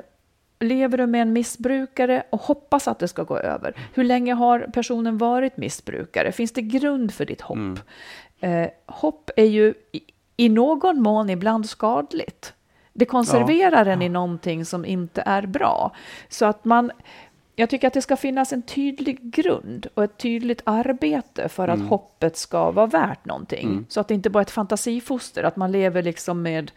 [0.64, 3.76] lever du med en missbrukare och hoppas att det ska gå över?
[3.94, 6.32] Hur länge har personen varit missbrukare?
[6.32, 7.58] Finns det grund för ditt hopp?
[7.58, 7.78] Mm.
[8.40, 10.02] Eh, hopp är ju i,
[10.38, 12.54] i, någon mån ibland skadligt.
[12.94, 13.92] Det konserverar ja.
[13.92, 15.92] en i någonting som inte är bra.
[16.30, 16.92] Så att man,
[17.56, 21.76] jag tycker att det ska finnas en tydlig grund och ett tydligt arbete för att
[21.76, 21.88] mm.
[21.88, 23.68] hoppet ska vara värt någonting.
[23.68, 23.86] Mm.
[23.90, 26.72] Så att det inte bara är ett fantasifoster, att man lever liksom med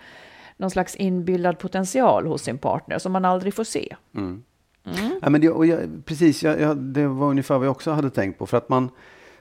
[0.57, 3.97] någon slags inbillad potential hos sin partner som man aldrig får se.
[4.14, 4.42] Mm.
[4.87, 5.21] Mm.
[5.23, 8.11] Ja, men det, och jag, precis, jag, jag, det var ungefär vad jag också hade
[8.11, 8.47] tänkt på.
[8.47, 8.90] För att man,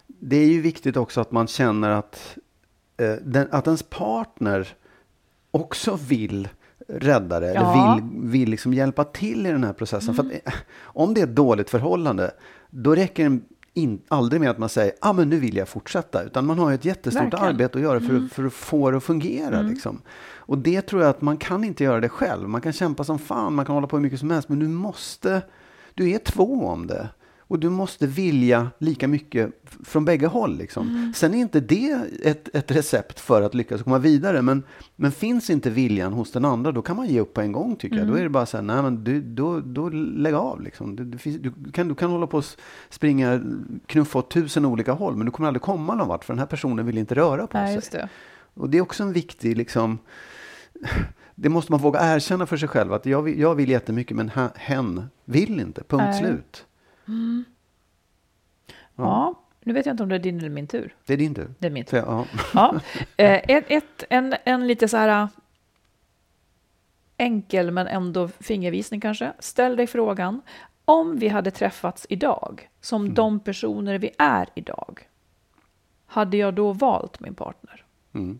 [0.07, 2.37] det är ju viktigt också att man känner att,
[2.97, 4.67] eh, den, att ens partner
[5.51, 6.47] också vill
[6.87, 7.73] rädda det, ja.
[7.73, 10.13] eller vill, vill liksom hjälpa till i den här processen.
[10.13, 10.29] Mm.
[10.29, 12.31] För att, eh, om det är ett dåligt förhållande,
[12.69, 13.39] då räcker det
[13.75, 16.23] in, aldrig med att man säger ah, men nu vill jag fortsätta.
[16.23, 17.45] Utan man har ett jättestort Verkligen.
[17.45, 18.29] arbete att göra för, mm.
[18.29, 19.59] för att få det att fungera.
[19.59, 19.71] Mm.
[19.71, 20.01] Liksom.
[20.37, 22.49] Och det tror jag att man kan inte göra det själv.
[22.49, 24.49] Man kan kämpa som fan, man kan hålla på hur mycket som helst.
[24.49, 25.41] Men du måste,
[25.93, 27.09] du är två om det.
[27.55, 29.51] Och du måste vilja lika mycket
[29.83, 30.57] från bägge håll.
[30.57, 30.89] Liksom.
[30.89, 31.13] Mm.
[31.13, 34.41] Sen är inte det ett, ett recept för att lyckas komma vidare.
[34.41, 34.63] Men,
[34.95, 37.75] men finns inte viljan hos den andra, då kan man ge upp på en gång
[37.75, 38.07] tycker mm.
[38.07, 38.15] jag.
[38.15, 40.61] Då är det bara så här, nej men du, då, då lägg av.
[40.61, 40.95] Liksom.
[40.95, 42.45] Du, du, du, kan, du kan hålla på och
[42.89, 43.41] springa,
[43.85, 46.45] knuffa åt tusen olika håll, men du kommer aldrig komma någon vart, för den här
[46.45, 47.99] personen vill inte röra på nej, sig.
[47.99, 48.09] Det.
[48.53, 49.97] Och det är också en viktig, liksom,
[51.35, 54.31] det måste man våga erkänna för sig själv, att jag vill, jag vill jättemycket, men
[54.55, 56.19] hen vill inte, punkt nej.
[56.19, 56.65] slut.
[57.07, 57.45] Mm.
[58.95, 59.03] Ja.
[59.03, 59.41] ja.
[59.63, 60.95] nu vet jag inte om det är din eller min tur.
[61.05, 61.53] Det är din tur.
[61.59, 61.97] Det är min tur.
[61.97, 62.25] Ja.
[62.53, 62.79] ja.
[63.17, 65.27] Eh, ett, ett, en, en lite så här
[67.17, 69.33] enkel men ändå fingervisning kanske.
[69.39, 70.41] Ställ dig frågan,
[70.85, 73.13] om vi hade träffats idag, som mm.
[73.13, 75.07] de personer vi är idag,
[76.05, 77.85] hade jag då valt min partner?
[78.13, 78.39] Mm.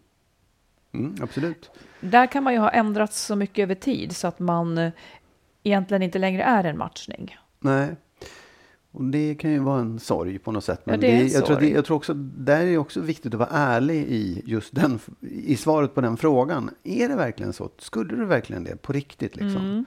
[0.92, 1.72] Mm, absolut.
[2.00, 4.92] Där kan man ju ha ändrats så mycket över tid så att man eh,
[5.64, 7.38] egentligen inte längre är en matchning.
[7.60, 7.96] Nej,
[8.96, 10.82] och det kan ju vara en sorg på något sätt.
[10.84, 13.40] Men ja, det det, jag, tror det, jag tror också, där är också viktigt att
[13.40, 16.70] vara ärlig i just den, i svaret på den frågan.
[16.84, 17.70] Är det verkligen så?
[17.78, 19.66] Skulle du verkligen det på riktigt liksom?
[19.66, 19.86] Mm.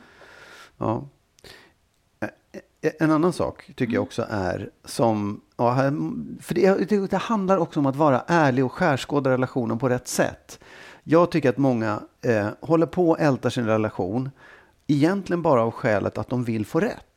[0.79, 1.09] Ja.
[2.99, 5.75] En annan sak tycker jag också är som, ja,
[6.41, 10.61] för det, det, handlar också om att vara ärlig och skärskåda relationen på rätt sätt.
[11.03, 14.31] Jag tycker att många eh, håller på och ältar sin relation,
[14.87, 17.08] egentligen bara av skälet att de vill få rätt.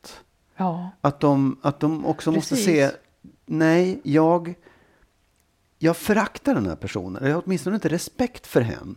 [0.62, 0.90] Ja.
[1.00, 2.50] Att, de, att de också Precis.
[2.50, 2.90] måste se,
[3.46, 4.54] nej, jag,
[5.78, 7.26] jag föraktar den här personen.
[7.26, 8.94] Jag har åtminstone inte respekt för henne.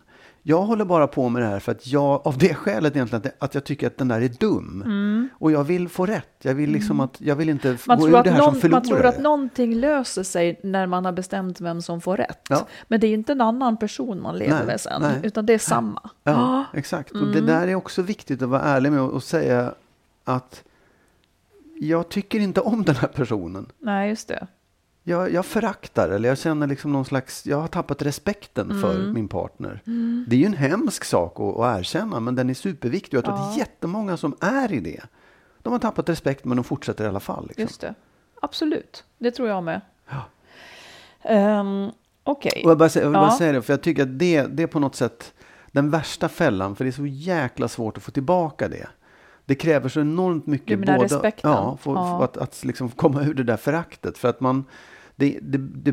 [0.48, 3.44] Jag håller bara på med det här för att jag, av det skälet egentligen, att,
[3.44, 4.82] att jag tycker att den där är dum.
[4.86, 5.30] Mm.
[5.34, 6.36] Och jag vill få rätt.
[6.42, 8.84] Jag vill liksom att, jag vill inte man gå ur det här någon, som förlorare.
[8.84, 12.42] Man tror att någonting löser sig när man har bestämt vem som får rätt.
[12.50, 12.68] Ja.
[12.88, 15.20] Men det är inte en annan person man lever nej, med sen, nej.
[15.24, 16.10] utan det är samma.
[16.24, 16.66] Ja, ah.
[16.78, 17.12] exakt.
[17.12, 17.28] Mm.
[17.28, 17.52] Och det mm.
[17.52, 19.74] där är också viktigt att vara ärlig med och säga
[20.24, 20.64] att
[21.80, 23.72] jag tycker inte om den här personen.
[23.80, 24.48] Nej, just det
[25.08, 28.82] jag, jag föraktar eller jag känner liksom någon slags, jag har tappat respekten mm.
[28.82, 29.82] för min partner.
[29.88, 30.26] Mm.
[30.28, 33.18] Det är ju en hemsk sak att, att erkänna, men den är superviktig.
[33.18, 33.44] Jag tror ja.
[33.44, 35.02] att det är jättemånga som är i det.
[35.62, 37.48] De har tappat respekt, men de fortsätter i alla fall.
[37.48, 37.62] Liksom.
[37.62, 37.94] Just det.
[38.42, 39.82] Absolut, det tror jag med.
[40.10, 41.60] Ja.
[41.60, 41.92] Um,
[42.24, 42.52] Okej.
[42.52, 42.64] Okay.
[42.64, 44.80] Jag, bara, jag vill bara säga det, för jag tycker att det, det är på
[44.80, 45.34] något sätt
[45.72, 48.88] den värsta fällan, för det är så jäkla svårt att få tillbaka det.
[49.46, 50.80] Det kräver så enormt mycket.
[50.80, 51.52] Menar både, respekten?
[51.52, 52.18] Ja, för, ja.
[52.18, 54.18] för att, att liksom komma ur det där föraktet.
[54.18, 54.66] För att man,
[55.16, 55.92] det, det, det,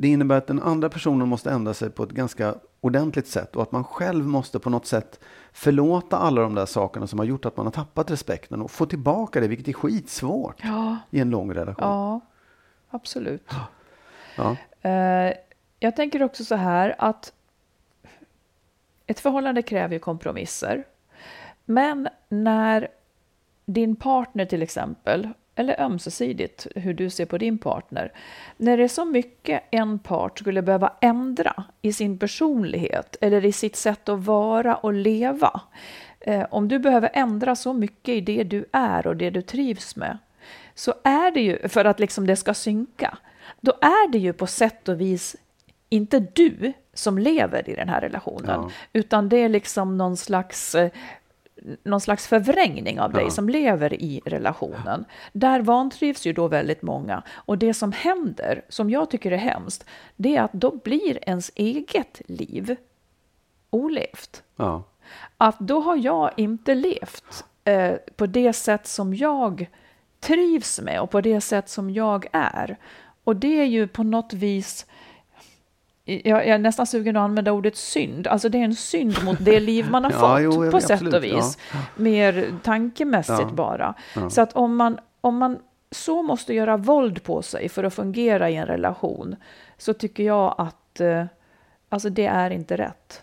[0.00, 3.62] det, innebär att den andra personen måste ändra sig på ett ganska ordentligt sätt och
[3.62, 5.20] att man själv måste på något sätt
[5.52, 8.86] förlåta alla de där sakerna som har gjort att man har tappat respekten och få
[8.86, 10.96] tillbaka det, vilket är skitsvårt ja.
[11.10, 11.88] i en lång relation.
[11.88, 12.20] Ja,
[12.90, 13.50] absolut.
[14.36, 14.56] Ja.
[14.84, 15.32] Uh,
[15.78, 17.32] jag tänker också så här att
[19.06, 20.84] ett förhållande kräver ju kompromisser.
[21.70, 22.88] Men när
[23.66, 28.12] din partner till exempel, eller ömsesidigt hur du ser på din partner,
[28.56, 33.52] när det är så mycket en part skulle behöva ändra i sin personlighet eller i
[33.52, 35.60] sitt sätt att vara och leva.
[36.20, 39.96] Eh, om du behöver ändra så mycket i det du är och det du trivs
[39.96, 40.18] med,
[40.74, 43.18] så är det ju, för att liksom det ska synka,
[43.60, 45.36] då är det ju på sätt och vis
[45.88, 48.70] inte du som lever i den här relationen, Ja.
[48.92, 50.90] utan det är liksom någon slags eh,
[51.82, 53.30] någon slags förvrängning av dig Ja.
[53.30, 55.04] som lever i relationen.
[55.32, 57.22] Där vantrivs ju då väldigt många.
[57.30, 59.84] Och det som händer, som jag tycker är hemskt,
[60.16, 62.76] det är att då blir ens eget liv
[63.70, 64.42] olevt.
[64.56, 64.82] Ja.
[65.36, 69.66] Att då har jag inte levt eh, på det sätt som jag
[70.20, 72.76] trivs med och på det sätt som jag är.
[73.24, 74.86] Och det är ju på något vis
[76.24, 78.26] jag är nästan sugen att använda ordet synd.
[78.26, 80.10] Alltså det är en synd mot det liv man har
[80.42, 81.58] Ja, fått jo, på sätt absolut, och vis.
[81.96, 83.52] Mer tankemässigt Ja.
[83.54, 83.94] bara.
[84.16, 84.30] Ja.
[84.30, 85.58] Så att om man, om man
[85.90, 89.36] så måste göra våld på sig för att fungera i en relation
[89.78, 91.24] så tycker jag att eh,
[91.88, 93.22] alltså det är inte rätt.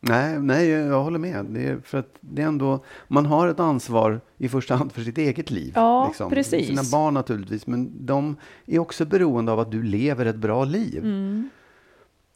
[0.00, 1.44] Nej, nej, jag håller med.
[1.44, 5.00] Det är för att det är ändå, man har ett ansvar i första hand för
[5.00, 5.64] sitt eget liv.
[5.66, 6.14] liksom.
[6.18, 6.66] Ja, precis.
[6.66, 10.98] Sina barn naturligtvis, men de är också beroende av att du lever ett bra liv.
[10.98, 11.50] Mm.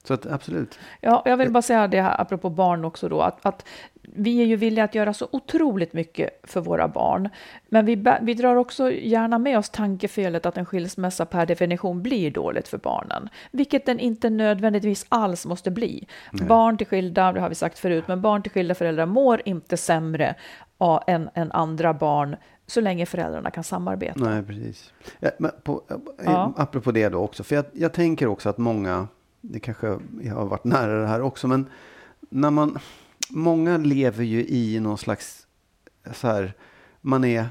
[0.04, 0.78] Så att absolut.
[1.00, 3.66] Ja, jag vill bara säga det här apropå barn också då, att, att
[4.02, 7.28] vi är ju villiga att göra så otroligt mycket för våra barn.
[7.68, 12.30] Men vi, vi drar också gärna med oss tankefelet att en skilsmässa per definition blir
[12.30, 13.28] dåligt för barnen.
[13.50, 16.06] Vilket den inte nödvändigtvis alls måste bli.
[16.32, 19.76] Barn till skilda, det har vi sagt förut, men barn till skilda föräldrar mår inte
[19.76, 20.34] sämre
[20.78, 22.36] ja, än, än andra barn
[22.66, 24.24] så länge föräldrarna kan samarbeta.
[24.24, 24.92] Nej, precis.
[25.20, 26.52] Ja, men på, eh, Ja.
[26.56, 29.08] Apropå det då också, för jag, jag tänker också att många,
[29.42, 31.66] det kanske jag har varit nära det här också, men
[32.30, 32.78] när man,
[33.30, 35.46] många lever ju i någon slags,
[36.12, 36.54] så här,
[37.00, 37.46] man är,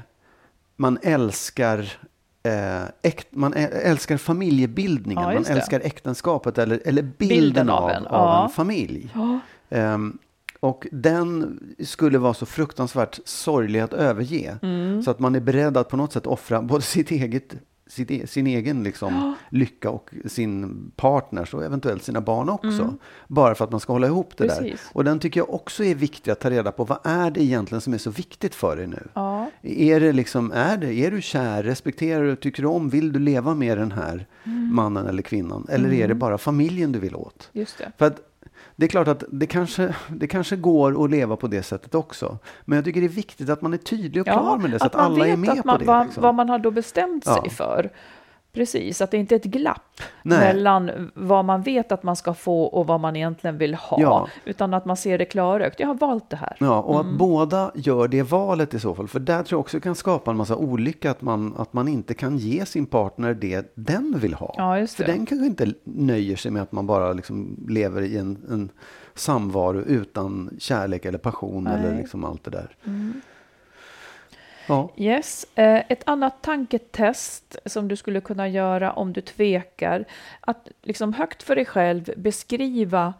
[0.76, 1.98] man älskar
[2.44, 7.84] Eh, äkt, man älskar familjebildningen, Ja, man älskar äktenskapet eller, eller bilden, Bilden av, av
[7.84, 8.50] av, en, en, ja.
[8.54, 9.10] familj.
[9.14, 9.40] Ja,
[9.72, 10.18] Ehm,
[10.60, 14.58] och den skulle vara så fruktansvärt sorglig att överge.
[14.62, 15.02] Mm.
[15.02, 17.54] Så att man är beredd att på något sätt offra både sitt eget,
[17.92, 22.94] sitt, e- sin egen liksom, lycka och sin partners och eventuellt sina barn också.
[23.28, 24.58] Bara för att man ska hålla ihop det där.
[24.58, 24.70] Mm.
[24.70, 24.90] Precis.
[24.92, 26.84] Och den tycker jag också är viktig att ta reda på.
[26.84, 29.08] Vad är det egentligen som är så viktigt för dig nu?
[29.14, 33.12] ja, Är, det liksom, är, det, är du kär, respekterar du, tycker du om, vill
[33.12, 34.74] du leva med den här Mm.
[34.74, 35.66] mannen eller kvinnan?
[35.70, 37.50] Eller är det bara familjen du vill åt?
[37.52, 37.92] just det.
[37.98, 38.20] För att
[38.82, 42.38] det är klart att det kanske, det kanske går att leva på det sättet också.
[42.64, 44.86] Men jag tycker det är viktigt att man är tydlig och klar med det så
[44.86, 45.84] att, man alla är med att på det.
[45.84, 46.22] Vad, liksom.
[46.22, 47.50] vad man har då bestämt sig Ja.
[47.50, 47.90] för.
[48.54, 50.38] Precis, att det inte är ett glapp Nej.
[50.54, 54.00] mellan vad man vet att man ska få och vad man egentligen vill ha.
[54.00, 54.28] Ja.
[54.44, 55.80] Utan att man ser det klarögt.
[55.80, 56.56] Jag har valt det här.
[56.60, 57.12] Ja, och Mm.
[57.12, 59.08] att båda gör det valet i så fall.
[59.08, 61.10] För där tror jag också kan skapa en massa olycka.
[61.10, 64.54] Att man, att man inte kan ge sin partner det den vill ha.
[64.56, 68.16] Ja, just För den kanske inte nöjer sig med att man bara liksom lever i
[68.18, 68.70] en, en
[69.14, 71.72] samvaro utan kärlek eller passion Nej.
[71.78, 72.76] eller liksom allt det där.
[74.72, 75.46] Ja, Yes.
[75.54, 80.04] Eh, Ett annat tanketest som du skulle kunna göra om du tvekar.
[80.40, 83.14] Att liksom högt för dig själv beskriva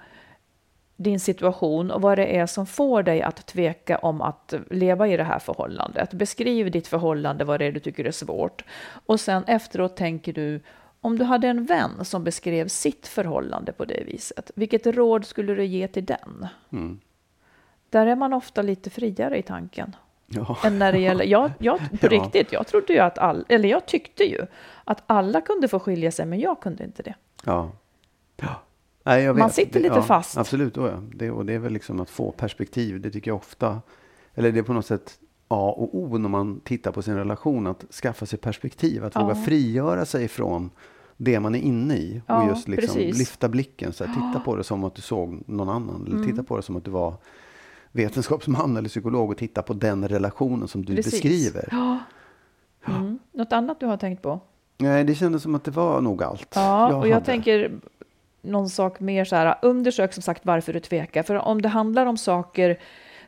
[0.97, 5.17] din situation och vad det är som får dig att tveka om att leva i
[5.17, 6.13] det här förhållandet.
[6.13, 8.65] Beskriv ditt förhållande, vad det är du tycker är svårt.
[9.07, 10.61] Och sen efteråt tänker du,
[11.01, 15.55] om du hade en vän som beskrev sitt förhållande på det viset, vilket råd skulle
[15.55, 16.47] du ge till den?
[16.73, 17.01] Mm.
[17.91, 19.97] Där är man ofta lite friare i tanken
[20.35, 20.57] ja.
[20.65, 22.09] än när det gäller, jag, jag, på Ja.
[22.09, 24.47] riktigt, jag trodde ju att all, eller jag tyckte ju
[24.85, 27.15] att alla kunde få skilja sig, men jag kunde inte det.
[27.45, 27.71] ja.
[28.37, 28.49] ja.
[29.05, 29.55] Nej, jag Man vet.
[29.55, 30.37] sitter Det- lite ja, fast.
[30.39, 31.03] Absolut, oh ja.
[31.15, 33.01] det, och det är väl liksom att få perspektiv.
[33.01, 33.81] Det tycker jag ofta,
[34.35, 35.19] eller det är på något sätt
[35.49, 37.67] A och O när man tittar på sin relation.
[37.67, 39.23] Att skaffa sig perspektiv, att Ja.
[39.23, 40.71] våga frigöra sig från
[41.17, 42.23] det man är inne i.
[42.27, 43.93] Ja, och just liksom lyfta blicken.
[43.93, 46.03] Så här, titta på det som att du såg någon annan.
[46.07, 46.29] Eller Mm.
[46.31, 47.15] titta på det som att du var
[47.93, 51.13] vetenskapsman eller psykolog och titta på den relationen som du Precis.
[51.13, 51.69] beskriver.
[51.71, 51.99] Ja.
[52.89, 53.19] Mm.
[53.33, 54.41] Något annat du har tänkt på?
[54.79, 56.53] Nej, det kändes som att det var nog allt.
[56.55, 57.27] Ja, och jag hade.
[57.27, 57.71] tänker
[58.43, 61.23] någon sak mer så här, undersök som sagt varför du tvekar.
[61.23, 62.79] För om det handlar om saker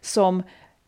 [0.00, 0.42] som,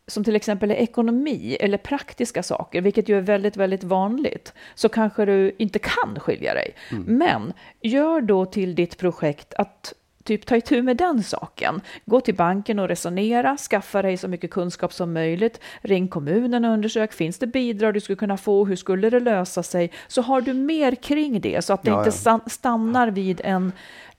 [0.06, 4.88] som till exempel är ekonomi eller praktiska saker, vilket ju är väldigt, väldigt vanligt, så
[4.88, 6.74] kanske du inte kan skilja dig.
[7.06, 9.94] Men gör då till ditt projekt att
[10.26, 11.80] typ ta itu med den saken.
[12.04, 16.70] Gå till banken och resonera, skaffa dig så mycket kunskap som möjligt, ring kommunen och
[16.72, 19.92] undersök, finns det bidrag du skulle kunna få, hur skulle det lösa sig?
[20.08, 22.40] Så har du mer kring det så att det Ja, inte ja.
[22.46, 23.72] stannar vid en,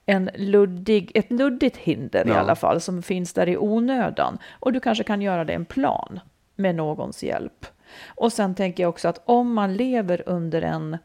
[0.06, 2.36] en luddig, ett luddigt hinder i Ja.
[2.38, 4.38] alla fall som finns där i onödan.
[4.60, 6.20] Och du kanske kan göra det en plan
[6.56, 7.66] med någons hjälp.
[8.06, 10.98] Och sen tänker jag också att om man lever under en,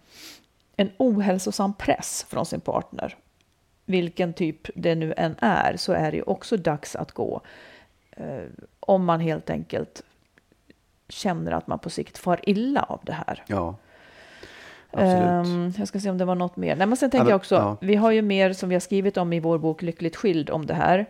[0.77, 3.15] en ohälsosam press från sin partner,
[3.85, 7.41] vilken typ det nu än är, så är det ju också dags att gå.
[8.11, 8.43] Eh,
[8.79, 10.01] om man helt enkelt
[11.09, 13.43] känner att man på sikt far illa av det här.
[13.47, 13.75] Ja,
[14.91, 15.47] absolut.
[15.47, 16.75] Ehm, jag ska se om det var något mer.
[16.75, 17.77] Nej, men sen Ja, tänker men- jag också, ja.
[17.81, 20.65] vi har ju mer som vi har skrivit om i vår bok Lyckligt skild om
[20.65, 21.05] det här.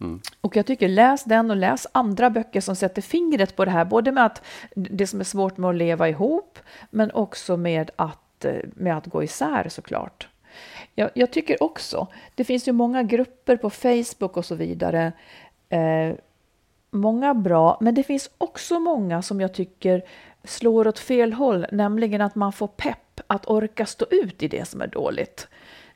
[0.00, 0.20] Mm.
[0.40, 3.84] Och jag tycker läs den och läs andra böcker som sätter fingret på det här,
[3.84, 4.42] både med att
[4.74, 6.58] det som är svårt med att leva ihop,
[6.90, 10.28] men också med att, eh, med att gå isär såklart.
[10.94, 15.12] Jag, jag tycker också, det finns ju många grupper på Facebook och så vidare,
[15.68, 16.14] eh,
[16.90, 20.02] många bra, men det finns också många som jag tycker
[20.44, 24.68] slår åt fel håll, nämligen att man får pepp att orka stå ut i det
[24.68, 25.48] som är dåligt.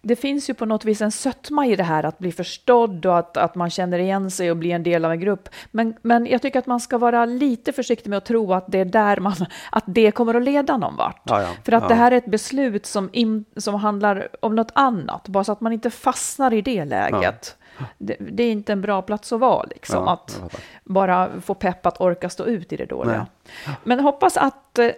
[0.06, 3.18] Det finns ju på något vis en sötma i det här att bli förstådd och
[3.18, 5.48] att, att man känner igen sig och blir en del av en grupp.
[5.70, 8.78] Men, men jag tycker att man ska vara lite försiktig med att tro att det
[8.78, 9.32] är där man,
[9.72, 11.22] att det kommer att leda någon vart.
[11.24, 11.48] Ja, ja.
[11.64, 11.88] För att Ja.
[11.88, 15.60] det här är ett beslut som, in, som handlar om något annat, bara så att
[15.60, 17.56] man inte fastnar i det läget.
[17.98, 20.42] Det, det är inte en bra plats att vara, liksom, att
[20.84, 23.26] bara få pepp att orka stå ut i det dåliga.
[23.84, 24.90] Men hoppas att, eh,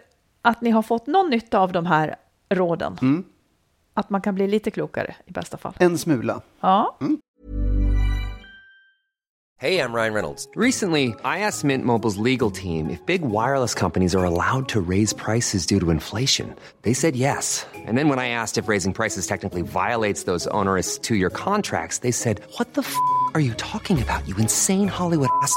[0.42, 2.16] att ni har fått någon nytta av de här
[2.48, 2.98] råden.
[3.02, 3.24] Mm.
[3.98, 5.72] Att man kan bli lite klokare i bästa fall.
[5.78, 6.42] En smula.
[6.61, 6.96] Ja.
[9.61, 10.48] Hey, I'm Ryan Reynolds.
[10.54, 15.12] Recently, I asked Mint Mobile's legal team if big wireless companies are allowed to raise
[15.12, 16.54] prices due to inflation.
[16.82, 17.66] They said yes.
[17.74, 21.98] And then when I asked if raising prices technically violates those onerous two year contracts,
[21.98, 22.94] they said, What the f
[23.34, 25.56] are you talking about, you insane Hollywood ass?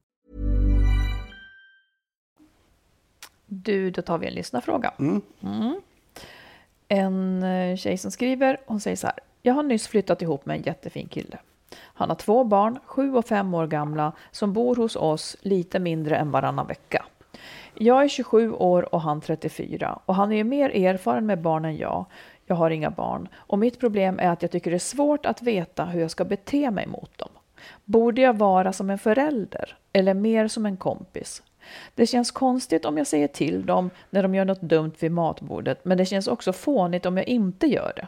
[3.53, 4.93] Du, då tar vi en lyssnarfråga.
[4.99, 5.21] Mm.
[6.87, 9.15] En eh, tjej som skriver, hon säger så här.
[9.41, 11.37] Jag har nyss flyttat ihop med en jättefin kille.
[11.77, 16.17] Han har två barn, sju och fem år gamla, som bor hos oss lite mindre
[16.17, 17.05] än varannan vecka.
[17.73, 21.77] Jag är 27 år och han 34 och han är mer erfaren med barn än
[21.77, 22.05] jag.
[22.45, 25.41] Jag har inga barn och mitt problem är att jag tycker det är svårt att
[25.41, 27.29] veta hur jag ska bete mig mot dem.
[27.85, 31.43] Borde jag vara som en förälder eller mer som en kompis?
[31.95, 35.85] Det känns konstigt om jag säger till dem när de gör något dumt vid matbordet,
[35.85, 38.07] men det känns också fånigt om jag inte gör det.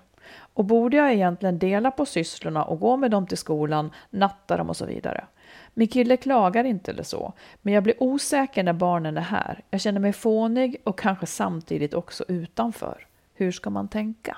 [0.54, 4.70] Och borde jag egentligen dela på sysslorna och gå med dem till skolan, natta dem
[4.70, 5.26] och så vidare?
[5.74, 9.62] Min kille klagar inte eller så, men jag blir osäker när barnen är här.
[9.70, 13.08] Jag känner mig fånig och kanske samtidigt också utanför.
[13.34, 14.38] Hur ska man tänka?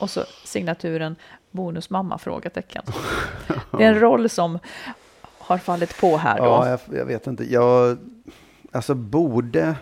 [0.00, 1.16] Och så signaturen
[1.50, 2.18] bonusmamma?
[2.18, 2.82] Frågetecken.
[3.78, 4.58] Det är en roll som
[5.38, 6.44] har fallit på här då.
[6.44, 7.52] Ja, jag, jag vet inte.
[7.52, 7.98] Jag,
[8.74, 9.76] alltså borde...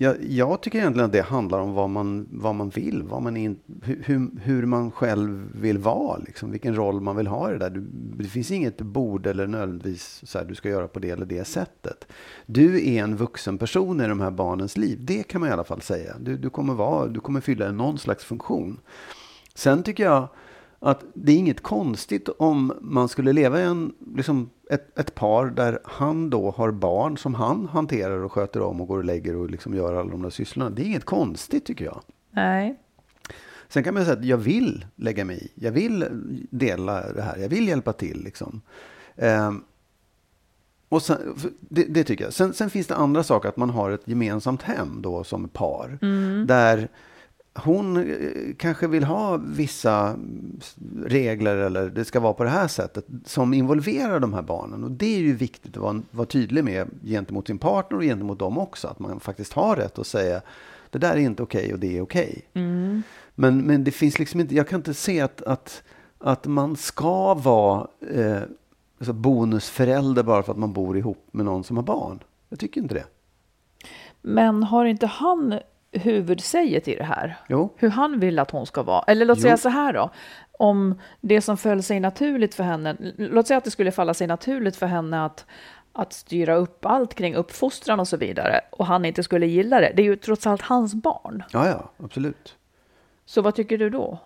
[0.00, 3.36] Jag, jag tycker egentligen att det handlar om vad man, vad man vill, vad man
[3.36, 7.58] in, hur, hur man själv vill vara, liksom, vilken roll man vill ha i det
[7.58, 7.70] där.
[7.70, 7.80] Du,
[8.22, 11.44] det finns inget borde eller nödvändigtvis så här, du ska göra på det eller det
[11.44, 12.06] sättet.
[12.46, 15.64] Du är en vuxen person i de här barnens liv, det kan man i alla
[15.64, 16.14] fall säga.
[16.20, 18.80] Du, du, kommer, vara, du kommer fylla någon slags funktion.
[19.54, 20.28] Sen tycker jag
[20.80, 25.46] att det är inget konstigt om man skulle leva i en, liksom ett, ett par
[25.46, 29.36] där han då har barn som han hanterar och sköter om och går och lägger
[29.36, 30.70] och liksom gör alla de där sysslorna.
[30.70, 32.00] Det är inget konstigt tycker jag.
[32.30, 32.78] Nej.
[33.68, 35.50] Sen kan man säga att jag vill lägga mig i.
[35.64, 36.04] Jag vill
[36.50, 37.36] dela det här.
[37.36, 38.22] Jag vill hjälpa till.
[38.24, 38.60] Liksom.
[39.16, 39.62] Ehm,
[40.88, 41.18] Och sen,
[41.60, 42.32] det, det tycker jag.
[42.32, 45.98] Sen, sen finns det andra saker, att man har ett gemensamt hem då som par.
[46.46, 46.88] Där
[47.64, 50.16] hon eh, kanske vill ha vissa
[51.04, 54.84] regler eller det ska vara på det här sättet som involverar de här barnen.
[54.84, 58.38] Och det är ju viktigt att vara, vara tydlig med gentemot sin partner och gentemot
[58.38, 58.88] dem också.
[58.88, 60.40] Att man faktiskt har rätt att säga
[60.90, 62.42] det där är inte okej och det är okej.
[63.34, 65.82] Men, men det finns liksom inte, jag kan inte se att, att,
[66.18, 68.42] att man ska vara eh,
[68.98, 72.18] alltså bonusförälder bara för att man bor ihop med någon som har barn.
[72.48, 73.04] Jag tycker inte det.
[74.22, 75.58] Men har inte han
[75.92, 77.36] huvudsäget i det här?
[77.48, 77.74] Jo.
[77.76, 79.04] Hur han vill att hon ska vara?
[79.06, 79.42] Eller låt Jo.
[79.42, 80.10] säga så här då.
[80.52, 84.26] Om det som föll sig naturligt för henne, låt säga att det skulle falla sig
[84.26, 85.46] naturligt för henne att,
[85.92, 89.92] att styra upp allt kring uppfostran och så vidare och han inte skulle gilla det.
[89.96, 91.42] Det är ju trots allt hans barn.
[91.52, 92.56] Ja, ja, absolut.
[93.24, 94.18] Så vad tycker du då?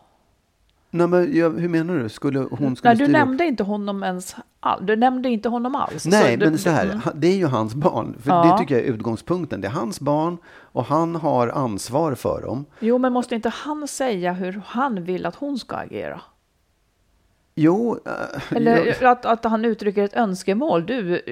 [0.94, 2.08] Nej, men jag, hur menar du?
[2.08, 5.48] Skulle hon skulle Nej, du styra upp- nämnde inte honom ens all, Du nämnde inte
[5.48, 6.06] honom alls.
[6.06, 7.00] Nej, du- men så här, mm.
[7.14, 8.16] det är ju hans barn.
[8.22, 8.52] För Ja.
[8.52, 9.60] Det tycker jag är utgångspunkten.
[9.60, 12.64] Det är hans barn och han har ansvar för dem.
[12.80, 16.20] Jo, men måste inte han säga hur han vill att hon ska agera?
[17.54, 20.86] Jo, äh, Eller jag, att, att han uttrycker ett önskemål.
[20.86, 21.22] Du,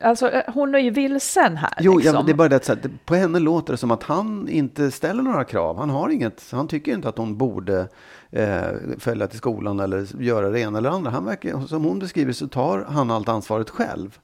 [0.00, 1.74] alltså, eh, hon är ju vilsen här.
[1.80, 2.14] jo liksom.
[2.14, 4.02] ja, det är bara det att så här, det, på henne låter det som att
[4.02, 5.78] han inte ställer några krav.
[5.78, 7.88] Han har inget, han tycker inte att hon borde
[8.30, 8.62] eh,
[8.98, 11.10] följa till skolan eller göra det ena eller andra.
[11.10, 14.18] Han verkar, som hon beskriver så tar han allt ansvaret själv.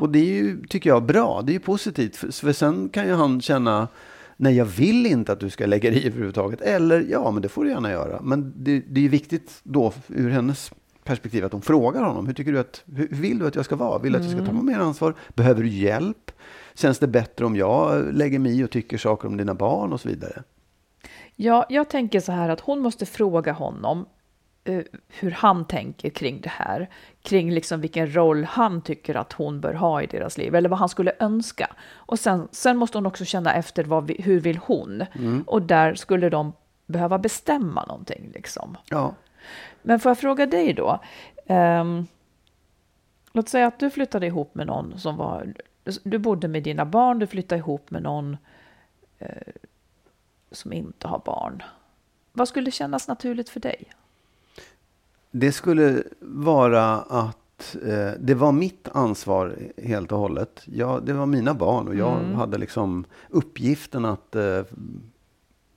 [0.00, 1.42] Och det är ju, tycker jag, bra.
[1.42, 2.16] Det är ju positivt.
[2.16, 3.88] För, för sen kan ju han känna,
[4.36, 6.60] nej jag vill inte att du ska lägga dig i överhuvudtaget.
[6.60, 8.20] Eller, ja men det får du gärna göra.
[8.22, 10.70] Men det, det är ju viktigt då ur hennes
[11.08, 12.26] perspektiv att hon frågar honom.
[12.26, 13.98] Hur tycker du att, hur vill du att jag ska vara?
[13.98, 15.14] Vill du att jag ska ta mer ansvar?
[15.34, 16.30] Behöver du hjälp?
[16.74, 20.00] Känns det bättre om jag lägger mig i och tycker saker om dina barn och
[20.00, 20.42] så vidare?
[21.36, 24.06] Ja, jag tänker så här att hon måste fråga honom
[24.64, 26.90] eh, hur han tänker kring det här.
[27.22, 30.54] Kring liksom vilken roll han tycker att hon bör ha i deras liv.
[30.54, 31.70] Eller vad han skulle önska.
[31.92, 35.04] Och sen, sen måste hon också känna efter vad vi, hur vill hon.
[35.46, 36.52] Och där skulle de
[36.86, 38.30] behöva bestämma någonting.
[38.34, 38.76] Liksom.
[38.90, 39.14] Ja,
[39.88, 41.00] Men får jag fråga dig då?
[41.46, 42.06] Ehm,
[43.32, 45.54] låt säga att du flyttade ihop med någon som var...
[46.02, 48.36] Du bodde med dina barn, du flyttade ihop med någon
[49.18, 49.52] eh,
[50.50, 51.62] som inte har barn.
[52.32, 53.84] Vad skulle kännas naturligt för dig?
[55.30, 60.62] Det skulle vara att eh, det var mitt ansvar helt och hållet.
[60.64, 64.62] Jag, det var mina barn och jag hade liksom uppgiften att eh,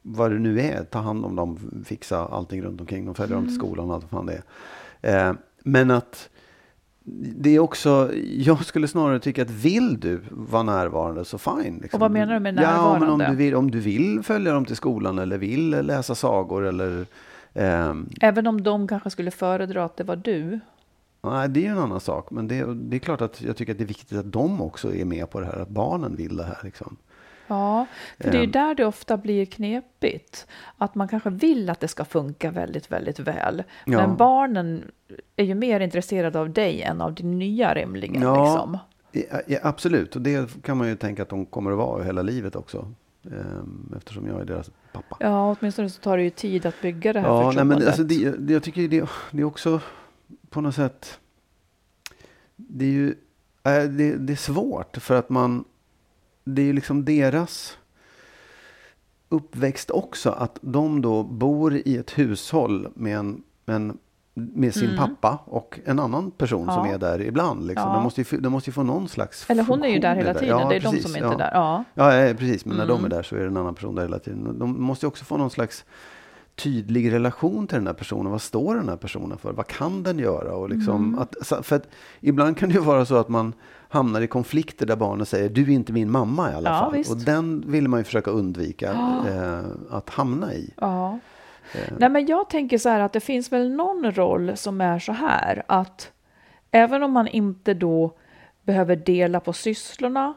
[0.01, 3.45] vad det nu är, ta hand om dem, fixa allting runt omkring dem, följa dem
[3.45, 4.41] till skolan och allt vad fan det
[5.01, 5.29] är.
[5.29, 6.29] Eh, men att
[7.35, 11.79] det är också, jag skulle snarare tycka att vill du vara närvarande så fine.
[11.81, 11.97] Liksom.
[11.97, 13.27] Och vad menar du med Ja, men om närvarande?
[13.27, 17.05] du, vill, om du vill följa dem till skolan eller vill läsa sagor eller
[17.53, 20.59] ehm, Även om de kanske skulle föredra att det var du.
[21.23, 22.31] Nej, det är ju en annan sak.
[22.31, 24.95] Men det, det är klart att jag tycker att det är viktigt att de också
[24.95, 25.59] är med på det här.
[25.59, 26.59] Att barnen vill det här.
[26.63, 26.97] Liksom.
[27.51, 27.85] Ja,
[28.19, 28.51] för det är ju Ehm.
[28.51, 30.47] där det ofta blir knepigt.
[30.77, 33.63] Att man kanske vill att det ska funka väldigt, väldigt väl.
[33.85, 33.97] Ja.
[33.97, 34.83] Men barnen
[35.35, 38.21] är ju mer intresserade av dig än av din nya rimligen.
[38.21, 38.43] Ja.
[38.43, 38.77] Liksom.
[39.47, 42.55] Ja, absolut, och det kan man ju tänka att de kommer att vara hela livet
[42.55, 42.87] också.
[43.25, 45.17] Ehm, eftersom jag är deras pappa.
[45.19, 47.77] Ja, åtminstone så tar det ju tid att bygga det här Ja, nej, förtroendet.
[47.79, 49.79] men alltså det, det, jag tycker det, det är också
[50.49, 51.19] på något sätt.
[52.55, 53.07] Det är ju
[53.63, 55.63] äh, det, det är svårt för att man.
[56.55, 57.77] Det är ju liksom deras
[59.29, 60.29] uppväxt också.
[60.29, 63.97] Att de då bor i ett hushåll med, en, med, en,
[64.33, 66.87] med sin pappa och en annan person som Mm.
[66.89, 66.93] Ja.
[66.95, 67.67] är där ibland.
[67.67, 67.87] Liksom.
[67.89, 67.93] Ja.
[67.95, 70.33] De, måste ju, de måste ju få någon slags Eller hon är ju där hela
[70.33, 70.59] tiden.
[70.59, 71.51] Ja, det är de precis, som inte är där.
[71.53, 71.83] Ja.
[71.93, 72.65] Ja, precis.
[72.65, 73.05] Men när de Mm.
[73.11, 74.59] är där så är det en annan person där hela tiden.
[74.59, 75.85] De måste ju också få någon slags
[76.55, 78.31] tydlig relation till den här personen.
[78.31, 79.53] Vad står den här personen för?
[79.53, 80.53] Vad kan den göra?
[80.55, 81.19] Och liksom Mm.
[81.19, 81.87] att, för att
[82.19, 83.53] ibland kan det ju vara så att man
[83.91, 86.93] hamnar i konflikter där barnen säger du är inte min mamma i alla Ja, fall.
[86.93, 87.11] visst.
[87.11, 88.91] Och den vill man ju försöka undvika
[89.27, 90.73] eh, att hamna i.
[90.77, 91.19] Ja.
[91.75, 91.93] Eh.
[91.99, 95.11] Nej, men jag tänker så här att det finns väl någon roll som är så
[95.11, 96.11] här att
[96.71, 98.11] även om man inte då
[98.63, 100.33] behöver dela på sysslorna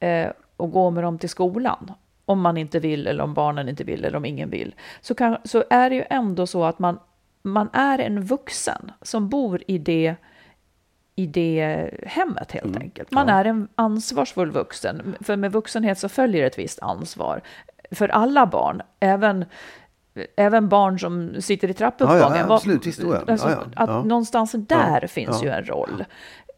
[0.00, 1.92] eh, och gå med dem till skolan
[2.24, 5.36] om man inte vill eller om barnen inte vill eller om ingen vill så, kan,
[5.44, 6.98] så är det ju ändå så att man,
[7.42, 10.14] man är en vuxen som bor i det
[11.16, 13.10] i det hemmet helt enkelt.
[13.10, 15.16] Man är en ansvarsfull vuxen.
[15.20, 17.40] För med vuxenhet så följer ett visst ansvar.
[17.90, 19.44] För alla barn, även,
[20.36, 22.22] även barn som sitter i trappuppgången.
[22.22, 23.22] Ja, ja, absolut, visst, ja.
[23.28, 24.02] Alltså, Ja, ja, Att ja.
[24.04, 25.44] någonstans där Ja, finns ja.
[25.48, 26.04] ju en roll.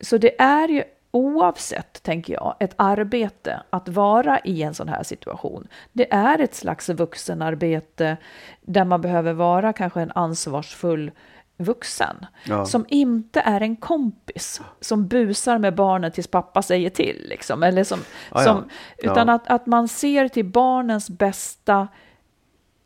[0.00, 5.02] Så det är ju oavsett, tänker jag, ett arbete att vara i en sån här
[5.02, 5.68] situation.
[5.92, 8.16] Det är ett slags vuxenarbete
[8.60, 11.10] där man behöver vara kanske en ansvarsfull
[11.58, 12.66] vuxen Ja.
[12.66, 17.26] som inte är en kompis som busar med barnen tills pappa säger till.
[17.28, 17.62] Liksom.
[17.62, 18.04] Eller som, Ja,
[18.40, 18.44] ja.
[18.44, 18.64] som,
[18.98, 19.34] utan Ja.
[19.34, 21.88] att, att man ser till barnens bästa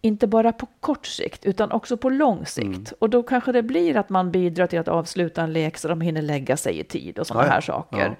[0.02, 2.66] inte bara på kort sikt utan också på lång sikt.
[2.66, 2.84] Mm.
[2.98, 6.00] Och då kanske det blir att man bidrar till att avsluta en lek så de
[6.00, 7.52] hinner lägga sig i tid och sådana ja.
[7.52, 8.16] här saker.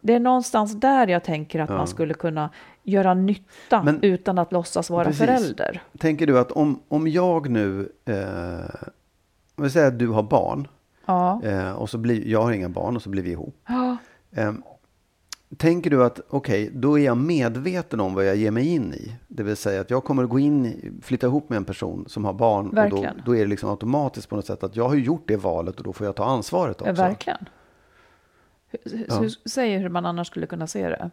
[0.00, 2.50] Det är någonstans där jag tänker att man skulle kunna
[2.82, 5.18] göra nytta Men- utan att låtsas vara Precis.
[5.20, 5.82] förälder.
[5.98, 8.14] Tänker du att om, om jag nu, eh,
[9.64, 10.68] vi säger att du har barn
[11.06, 11.40] Ja.
[11.44, 13.56] eh, och så blir, jag har inga barn och så blir vi ihop.
[13.68, 13.96] Ja.
[14.30, 14.52] Eh,
[15.56, 19.16] tänker du att okej, då är jag medveten om vad jag ger mig in i.
[19.28, 22.24] Det vill säga att jag kommer att gå in, flytta ihop med en person som
[22.24, 22.66] har barn.
[22.68, 23.22] Och då, Verkligen.
[23.24, 25.84] då är det liksom automatiskt på något sätt att jag har gjort det valet och
[25.84, 26.92] då får jag ta ansvaret också.
[26.92, 27.44] Verkligen.
[28.70, 29.18] Hur, Ja.
[29.18, 31.10] hur, säg hur man annars skulle kunna se det.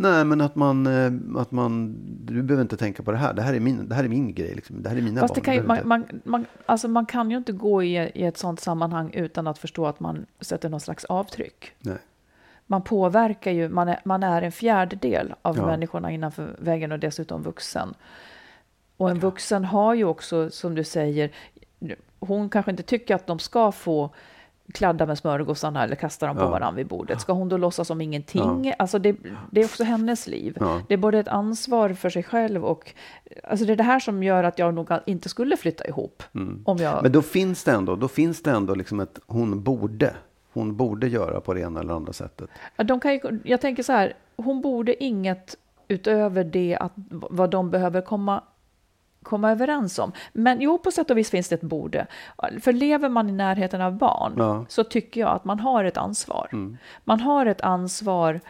[0.00, 3.34] Nej, men att man, eh, att man, du behöver inte tänka på det här.
[3.34, 4.54] Det här är min, det här är min grej.
[4.54, 4.82] Liksom.
[4.82, 5.44] Det här är mina Fast barn.
[5.44, 8.60] kan ju, man, man, man, alltså man kan ju inte gå i, i ett sådant
[8.60, 11.72] sammanhang utan att förstå att man sätter någon slags avtryck.
[11.80, 11.96] Nej.
[12.66, 15.66] Man påverkar ju, man är, man är en fjärdedel av Ja.
[15.66, 17.94] människorna innanför väggen och dessutom vuxen.
[18.96, 21.30] Och en vuxen har ju också, som du säger,
[22.20, 24.10] hon kanske inte tycker att de ska få
[24.74, 26.48] kladda med smörgåsarna eller kasta dem på Ja.
[26.50, 27.20] varandra vid bordet.
[27.20, 28.72] Ska hon då låtsas som ingenting?
[28.78, 29.16] Alltså det,
[29.50, 30.56] det är också hennes liv.
[30.60, 30.80] Ja.
[30.88, 32.92] Det är både ett ansvar för sig själv och
[33.44, 36.22] alltså det är det här som gör att jag nog inte skulle flytta ihop.
[36.64, 37.02] Om jag, Mm.
[37.02, 40.14] Men då finns det ändå, då finns det ändå liksom ett hon borde.
[40.52, 42.50] Hon borde göra på det ena eller andra sättet.
[42.76, 45.54] Ja, De kan ju, jag tänker så här, hon borde inget
[45.88, 48.42] utöver det att vad de behöver komma,
[49.22, 50.12] komma överens om.
[50.32, 52.06] Men jo, på sätt och vis finns det ett borde.
[52.60, 54.50] För lever man i närheten av barn Ja.
[54.54, 54.66] Mm.
[54.68, 56.76] så tycker jag att man har ett ansvar.
[57.04, 58.40] Man har ett ansvar,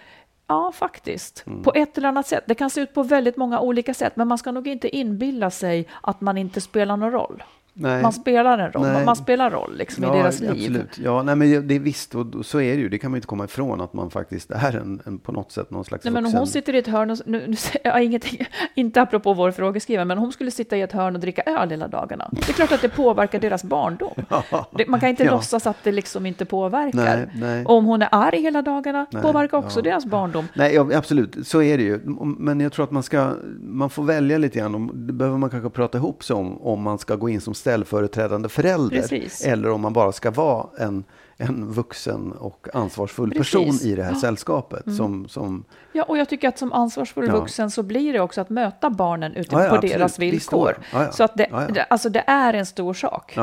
[0.47, 1.63] ja faktiskt, Mm.
[1.63, 2.45] på ett eller annat sätt.
[2.47, 5.51] Det kan se ut på väldigt många olika sätt, men man ska nog inte inbilla
[5.51, 7.43] sig att man inte spelar någon roll.
[7.81, 8.03] Nej.
[8.03, 9.05] Man spelar en roll, Nej.
[9.05, 10.51] man, spelar roll liksom, i deras liv.
[10.51, 10.99] Absolut.
[11.05, 12.89] Ja, nej, men det är visst, och så är det ju.
[12.89, 15.71] Det kan man inte komma ifrån att man faktiskt är en, en på något sätt
[15.71, 16.39] någon slags Nej, men om vuxen.
[16.39, 20.19] hon sitter i ett hörn, och, nu, nu, jag ingenting, inte apropå vår frågeskrivare, men
[20.19, 22.29] om hon skulle sitta i ett hörn och dricka öl hela dagarna.
[22.33, 24.15] Det är klart att det påverkar deras barndom.
[24.77, 25.31] Det, man kan inte Ja.
[25.33, 26.99] låtsas att det liksom inte påverkar.
[27.17, 27.65] Nej, nej.
[27.65, 29.83] Om hon är arg hela dagarna, påverkar också ja.
[29.83, 30.45] deras barndom.
[30.55, 31.47] Nej, ja, absolut.
[31.47, 32.01] Så är det ju.
[32.39, 35.07] Men jag tror att man ska, man får välja lite grann.
[35.07, 38.49] Det behöver man kanske prata ihop sig om, om man ska gå in som ställföreträdande
[38.49, 39.01] förälder.
[39.01, 39.47] Precis.
[39.47, 41.05] Eller om man bara ska vara en,
[41.37, 43.53] en vuxen och ansvarsfull Precis.
[43.53, 44.15] person i det här Ja.
[44.17, 44.21] Mm.
[44.21, 44.95] sällskapet.
[44.97, 47.33] Som, som, Ja, och jag tycker att som ansvarsfull Ja.
[47.33, 49.93] vuxen så blir det också att möta barnen ute Ja, på absolut.
[49.97, 50.77] deras villkor.
[51.13, 53.39] Så att det, det, alltså det är en stor sak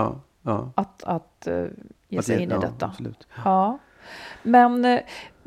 [0.76, 1.64] att, att eh,
[2.10, 2.86] ge Att sig ge- in i detta.
[2.86, 3.28] absolut.
[3.46, 3.78] Ja.
[4.44, 5.00] Men eh,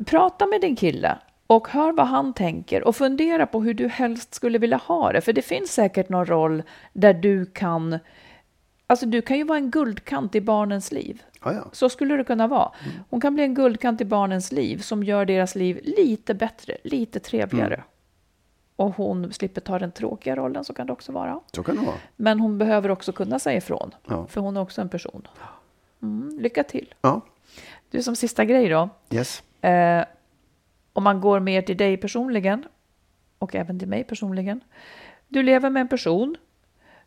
[0.05, 1.17] prata med din kille
[1.47, 5.21] och hör vad han tänker och fundera på hur du helst skulle vilja ha det.
[5.21, 6.63] För det finns säkert någon roll
[6.93, 7.99] där du kan...
[8.91, 11.23] Alltså du kan ju vara en guldkant i barnens liv.
[11.43, 11.65] Ja, ja.
[11.71, 12.71] Så skulle det kunna vara.
[13.09, 17.19] Hon kan bli en guldkant i barnens liv som gör deras liv lite bättre, lite
[17.19, 17.73] trevligare.
[17.73, 17.85] Mm.
[18.75, 21.39] Och hon slipper ta den tråkiga rollen, så kan det också vara.
[21.53, 21.95] Så kan det vara.
[22.15, 24.27] Men hon behöver också kunna säga ifrån, Ja.
[24.27, 25.27] för hon är också en person.
[26.01, 26.93] Mm, lycka till!
[27.01, 27.21] Ja,
[27.91, 28.89] Du, som sista grej då.
[29.09, 29.43] yes.
[29.61, 30.05] Eh,
[30.93, 32.65] om man går mer till dig personligen
[33.39, 34.61] och även till mig personligen.
[35.27, 36.35] Du lever med en person.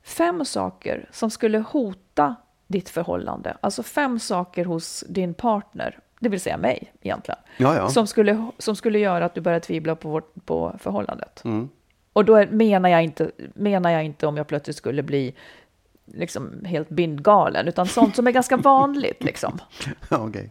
[0.03, 2.37] Fem saker som skulle hota
[2.67, 3.57] ditt förhållande.
[3.61, 7.41] Alltså fem saker hos din partner, det vill säga mig egentligen.
[7.57, 7.89] Ja, ja.
[7.89, 11.45] Som, skulle, som skulle göra att du börjar tvivla på, vårt, på förhållandet.
[11.45, 11.69] Mm.
[12.13, 15.35] Och då menar, jag inte, menar jag inte om jag plötsligt skulle bli
[16.05, 19.25] liksom helt bindgalen, utan sånt som är ganska vanligt.
[19.25, 19.59] Liksom.
[20.09, 20.51] Okej.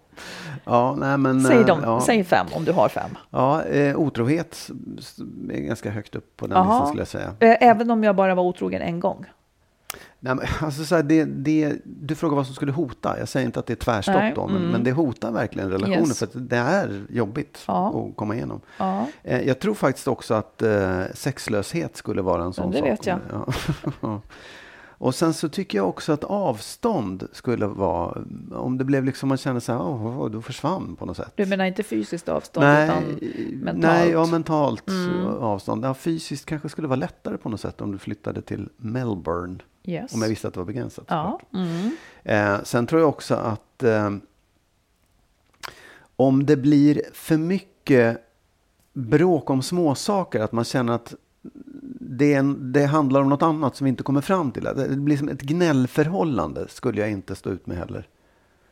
[0.64, 1.42] Ja, nej men...
[1.42, 2.02] Säg, eh, dem, ja.
[2.02, 3.18] säg fem om du har fem.
[3.30, 4.70] Ja, eh, otrohet
[5.50, 7.36] är ganska högt upp på den listan skulle jag säga.
[7.40, 9.26] Eh, Även om jag bara var otrogen en gång.
[10.24, 13.20] Nej, men, alltså, så här, det, det, du frågar vad som skulle hota.
[13.20, 14.72] Jag säger inte att det är tvärstopp Nej, då, men, mm.
[14.72, 16.20] men det hotar verkligen relationer Yes.
[16.20, 18.08] för det är jobbigt Ja.
[18.10, 18.62] att komma igenom.
[18.78, 19.08] Ja.
[19.24, 22.88] Eh, jag tror faktiskt också att eh, sexlöshet skulle vara en sån det sak.
[22.88, 23.20] vet jag.
[24.02, 24.22] Ja.
[25.04, 28.18] Och sen så tycker jag också att avstånd skulle vara,
[28.52, 31.34] om det blev liksom man känner så här, oh, du försvann på något sätt.
[31.36, 33.04] Du menar inte fysiskt avstånd, Nej, utan
[33.64, 33.78] mentalt?
[33.84, 35.26] nej, ja, mentalt Mm.
[35.28, 35.86] avstånd.
[35.86, 39.56] Ja, fysiskt kanske skulle vara lättare på något sätt om du flyttade till Melbourne.
[39.84, 40.14] Yes.
[40.14, 41.06] Om jag visste att det var begränsat.
[41.08, 41.40] Ja.
[41.54, 41.96] Mm.
[42.24, 44.10] Eh, sen tror jag också att eh,
[46.16, 48.18] om det blir för mycket
[48.94, 51.14] bråk om småsaker, att man känner att
[52.00, 54.64] det, en, det handlar om något annat som vi inte kommer fram till.
[54.64, 58.08] Det blir som ett gnällförhållande skulle jag inte stå ut med heller.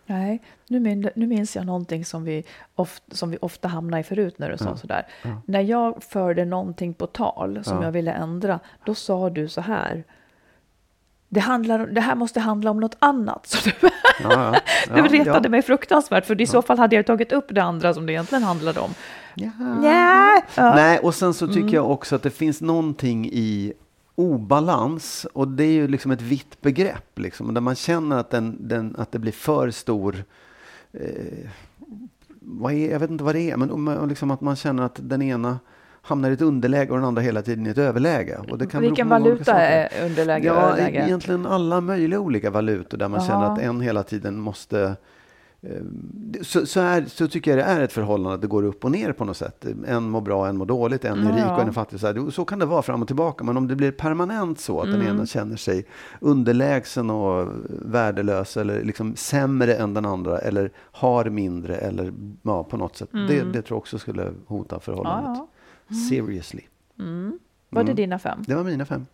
[0.05, 2.43] Nej, nu, min, nu minns jag någonting som vi,
[2.75, 5.07] oft, som vi ofta hamnar i förut när du sa sådär.
[5.45, 7.83] När jag förde någonting på tal som Ja.
[7.83, 10.03] jag ville ändra, då sa du så här.
[11.29, 13.47] Det, handlar, det här måste handla om något annat.
[13.47, 13.91] Så du, Ja,
[14.23, 14.51] ja.
[14.93, 15.49] det Ja, retade ja.
[15.49, 18.43] mig fruktansvärt, för i så fall hade jag tagit upp det andra som det egentligen
[18.43, 18.89] handlade om.
[19.35, 19.51] Ja.
[20.75, 21.73] Nej, och sen så tycker Mm.
[21.73, 23.73] jag också att det finns någonting i
[24.15, 25.25] obalans.
[25.33, 27.19] Och det är ju liksom ett vitt begrepp.
[27.19, 30.23] Liksom, där man känner att, den, den, att det blir för stor...
[30.91, 31.49] Eh,
[32.41, 35.21] vad är, jag vet inte vad det är, men liksom att man känner att den
[35.21, 35.59] ena
[36.01, 38.37] hamnar i ett underläge och den andra hela tiden i ett överläge.
[38.51, 41.05] Och det kan Vilken valuta är underläge och Ja, överläge?
[41.05, 43.51] egentligen alla möjliga olika valutor där man känner Ja.
[43.51, 44.95] att en hela tiden måste...
[45.61, 45.69] eh,
[46.41, 48.91] Så, så, är, så tycker jag det är ett förhållande, att det går upp och
[48.91, 49.65] ner på något sätt.
[49.87, 51.99] En mår bra, en mår dåligt, en är rik och en är fattig.
[51.99, 53.43] Så, här, så kan det vara fram och tillbaka.
[53.43, 54.99] Men om det blir permanent så, att Mm.
[54.99, 55.85] den ena känner sig
[56.21, 62.77] underlägsen och värdelös eller liksom sämre än den andra eller har mindre eller ja, på
[62.77, 63.09] något sätt.
[63.11, 65.25] Det, det tror jag också skulle hota förhållandet.
[65.25, 65.35] Mm.
[65.37, 65.47] Ja,
[66.09, 66.61] Seriously.
[67.69, 68.43] Var det dina fem?
[68.47, 69.05] Det var mina fem.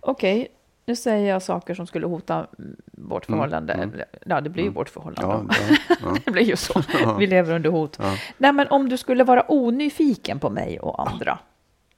[0.00, 0.48] Okej,
[0.86, 3.72] nu säger jag saker som skulle hota mm, vårt förhållande.
[3.72, 5.54] Eller, Ja, det blir ju vårt Ja, förhållande.
[5.88, 6.16] ja, ja.
[6.24, 6.82] Det blir ju så.
[7.18, 7.98] Vi lever under hot.
[8.38, 11.38] Nej, men om du skulle vara onyfiken på mig och andra.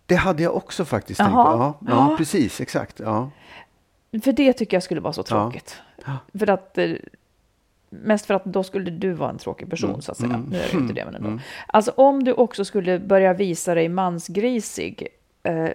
[0.06, 1.38] Det hade jag också faktiskt tänkt på.
[1.38, 2.14] Ja, ja, Ja.
[2.18, 3.00] precis, exakt.
[3.00, 3.30] Ja.
[4.24, 5.82] För det tycker jag skulle vara så tråkigt.
[6.38, 6.90] För att, eh,
[7.90, 10.44] mest för att då skulle du vara en tråkig person, så att säga.
[10.50, 11.38] Nu är det inte det, men ändå.
[11.66, 15.08] Alltså om du också skulle börja visa dig mansgrisig,
[15.42, 15.68] eh,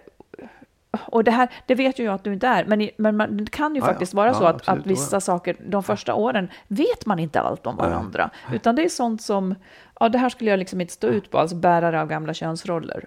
[1.06, 3.38] och det här, det vet ju jag att du inte är, men, i, men man,
[3.38, 3.92] det kan ju Ja, ja.
[3.92, 7.40] faktiskt vara Ja, så att, absolut, att vissa saker, de första åren, vet man inte
[7.42, 8.30] allt om varandra.
[8.54, 9.56] Utan det är sånt som,
[10.00, 13.06] ja det här skulle jag liksom inte stå ut på, alltså bärare av gamla könsroller.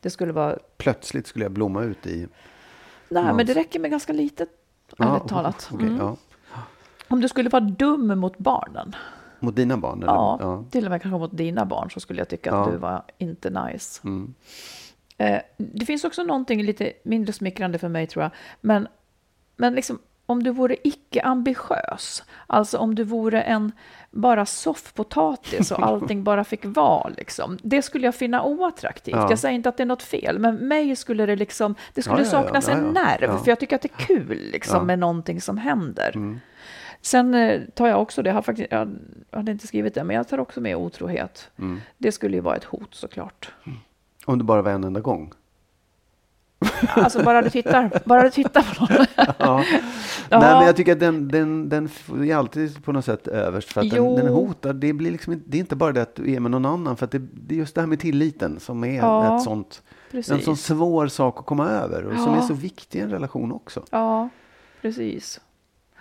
[0.00, 2.18] Det skulle vara, Plötsligt skulle jag blomma ut i...
[3.08, 3.46] nej men Mans.
[3.46, 4.48] det räcker med ganska litet,
[4.96, 5.70] Ja, ärligt talat.
[5.72, 6.16] okej, Mm.
[7.08, 8.94] Om du skulle vara dum mot barnen,
[9.40, 10.02] Mot dina barn?
[10.02, 10.12] Eller?
[10.12, 10.64] ja, ja.
[10.70, 12.72] till och med kanske mot dina barn, så skulle jag tycka att Ja.
[12.72, 14.00] du var inte nice.
[14.04, 14.34] Mm.
[15.18, 18.30] Eh, det finns också någonting lite mindre smickrande för mig tror jag,
[18.60, 18.88] men,
[19.56, 19.98] men liksom
[20.28, 23.72] om du vore icke-ambitiös, alltså om du vore en
[24.10, 29.16] bara soffpotatis och allting bara fick vara, liksom, det skulle jag finna oattraktivt.
[29.16, 29.26] Ja.
[29.30, 32.18] Jag säger inte att det är något fel, men mig skulle det liksom, det skulle
[32.18, 35.40] Ja, ja, saknas en nerv, för jag tycker att det är kul liksom, med någonting
[35.40, 36.12] som händer.
[36.14, 36.40] Mm.
[37.06, 38.88] Sen eh, tar jag också det, jag, har faktiskt, jag
[39.30, 41.50] hade inte skrivit det, men jag tar också med otrohet.
[41.58, 41.80] Mm.
[41.98, 43.52] Det skulle ju vara ett hot såklart.
[44.24, 45.32] Om det bara var en enda gång?
[46.88, 49.06] Alltså bara du tittar, bara du tittar på någon.
[49.38, 49.64] Ja.
[50.30, 50.38] Ja.
[50.40, 53.72] Nej, men jag tycker att den, den, den är alltid på något sätt överst.
[53.72, 54.72] För att den, den hotar.
[54.72, 56.96] Det, blir liksom, det är inte bara det att du är med någon annan.
[56.96, 59.82] För att det, det är just det här med tilliten som är Ja, ett sånt,
[60.12, 62.04] en sån svår sak att komma över.
[62.04, 62.38] Och som Ja.
[62.38, 63.84] är så viktig i en relation också.
[63.90, 64.28] Ja,
[64.82, 65.40] precis.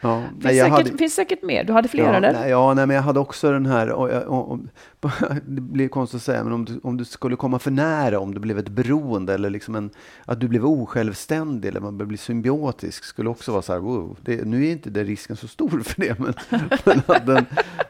[0.08, 1.64] Ja, Finns, nej, jag säkert, hade- finns säkert mer.
[1.64, 2.34] Du hade fler, ja, eller?
[2.34, 4.60] Nej, ja, nej, men jag hade också den här, och, och, och,
[5.46, 8.34] det blir konstigt att säga, men om du, om du skulle komma för nära, om
[8.34, 9.90] det blev ett beroende eller liksom en,
[10.26, 14.46] att du blev osjälvständig eller man blir symbiotisk, skulle också vara så här, wow, det,
[14.46, 16.34] nu är inte den risken så stor för det, men,
[16.86, 17.46] men att den,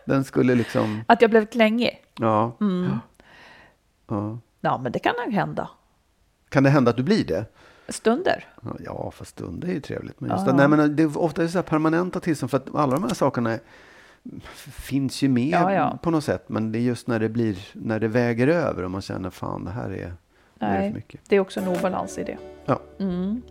[0.05, 2.01] den skulle liksom, Att jag blev klängig?
[2.19, 2.97] ja, Mm.
[4.09, 4.39] ja.
[4.61, 5.69] Ja, men det kan nog hända.
[6.49, 7.45] Kan det hända att du blir det?
[7.89, 8.45] Stunder.
[8.85, 10.19] Ja, fast stunder är ju trevligt.
[10.21, 10.51] Men just Ja.
[10.51, 13.59] det, nej, men det är ofta så permanenta tillstånd, för att alla de här sakerna
[14.55, 15.99] finns ju med Ja, ja.
[16.01, 16.49] på något sätt.
[16.49, 19.63] Men det är just när det blir, när det väger över och man känner fan
[19.65, 19.89] det här är,
[20.59, 21.21] det är för Nej, mycket.
[21.27, 22.37] det är också en obalans i det.
[22.65, 22.79] Ja.
[22.99, 23.41] Mm.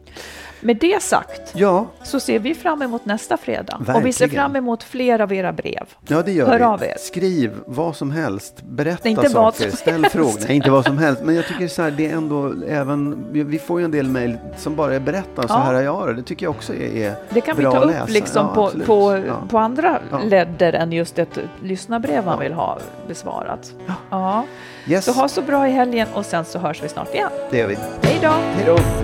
[0.61, 3.75] Med det sagt Ja, så ser vi fram emot nästa fredag.
[3.77, 4.13] Och vi Verkligen.
[4.13, 5.87] ser fram emot fler av era brev.
[6.09, 6.65] ja, det gör Hör vi.
[6.65, 6.95] av er.
[6.99, 10.13] Skriv vad som helst, berätta Inte vad saker, som ställ helst.
[10.17, 10.33] frågor.
[10.47, 11.23] Nej, inte vad som helst.
[11.25, 14.09] Men jag tycker så här, det är ändå även, vi- vi får ju en del
[14.09, 15.59] mejl som bara är berätta, så Ja.
[15.59, 16.15] här har jag det.
[16.15, 18.07] Det tycker jag också är, är Det kan vi bra ta att upp läsa.
[18.07, 20.19] liksom Ja, på, på, på andra Ja.
[20.19, 23.73] ledder än just ett lyssnarbrev man vill ha besvarat.
[24.11, 24.45] Ja.
[24.87, 27.31] Yes, Så ha så bra i helgen och sen så hörs vi snart igen.
[27.51, 27.77] det gör vi.
[28.03, 28.29] Hej då!
[28.29, 29.04] Hej då!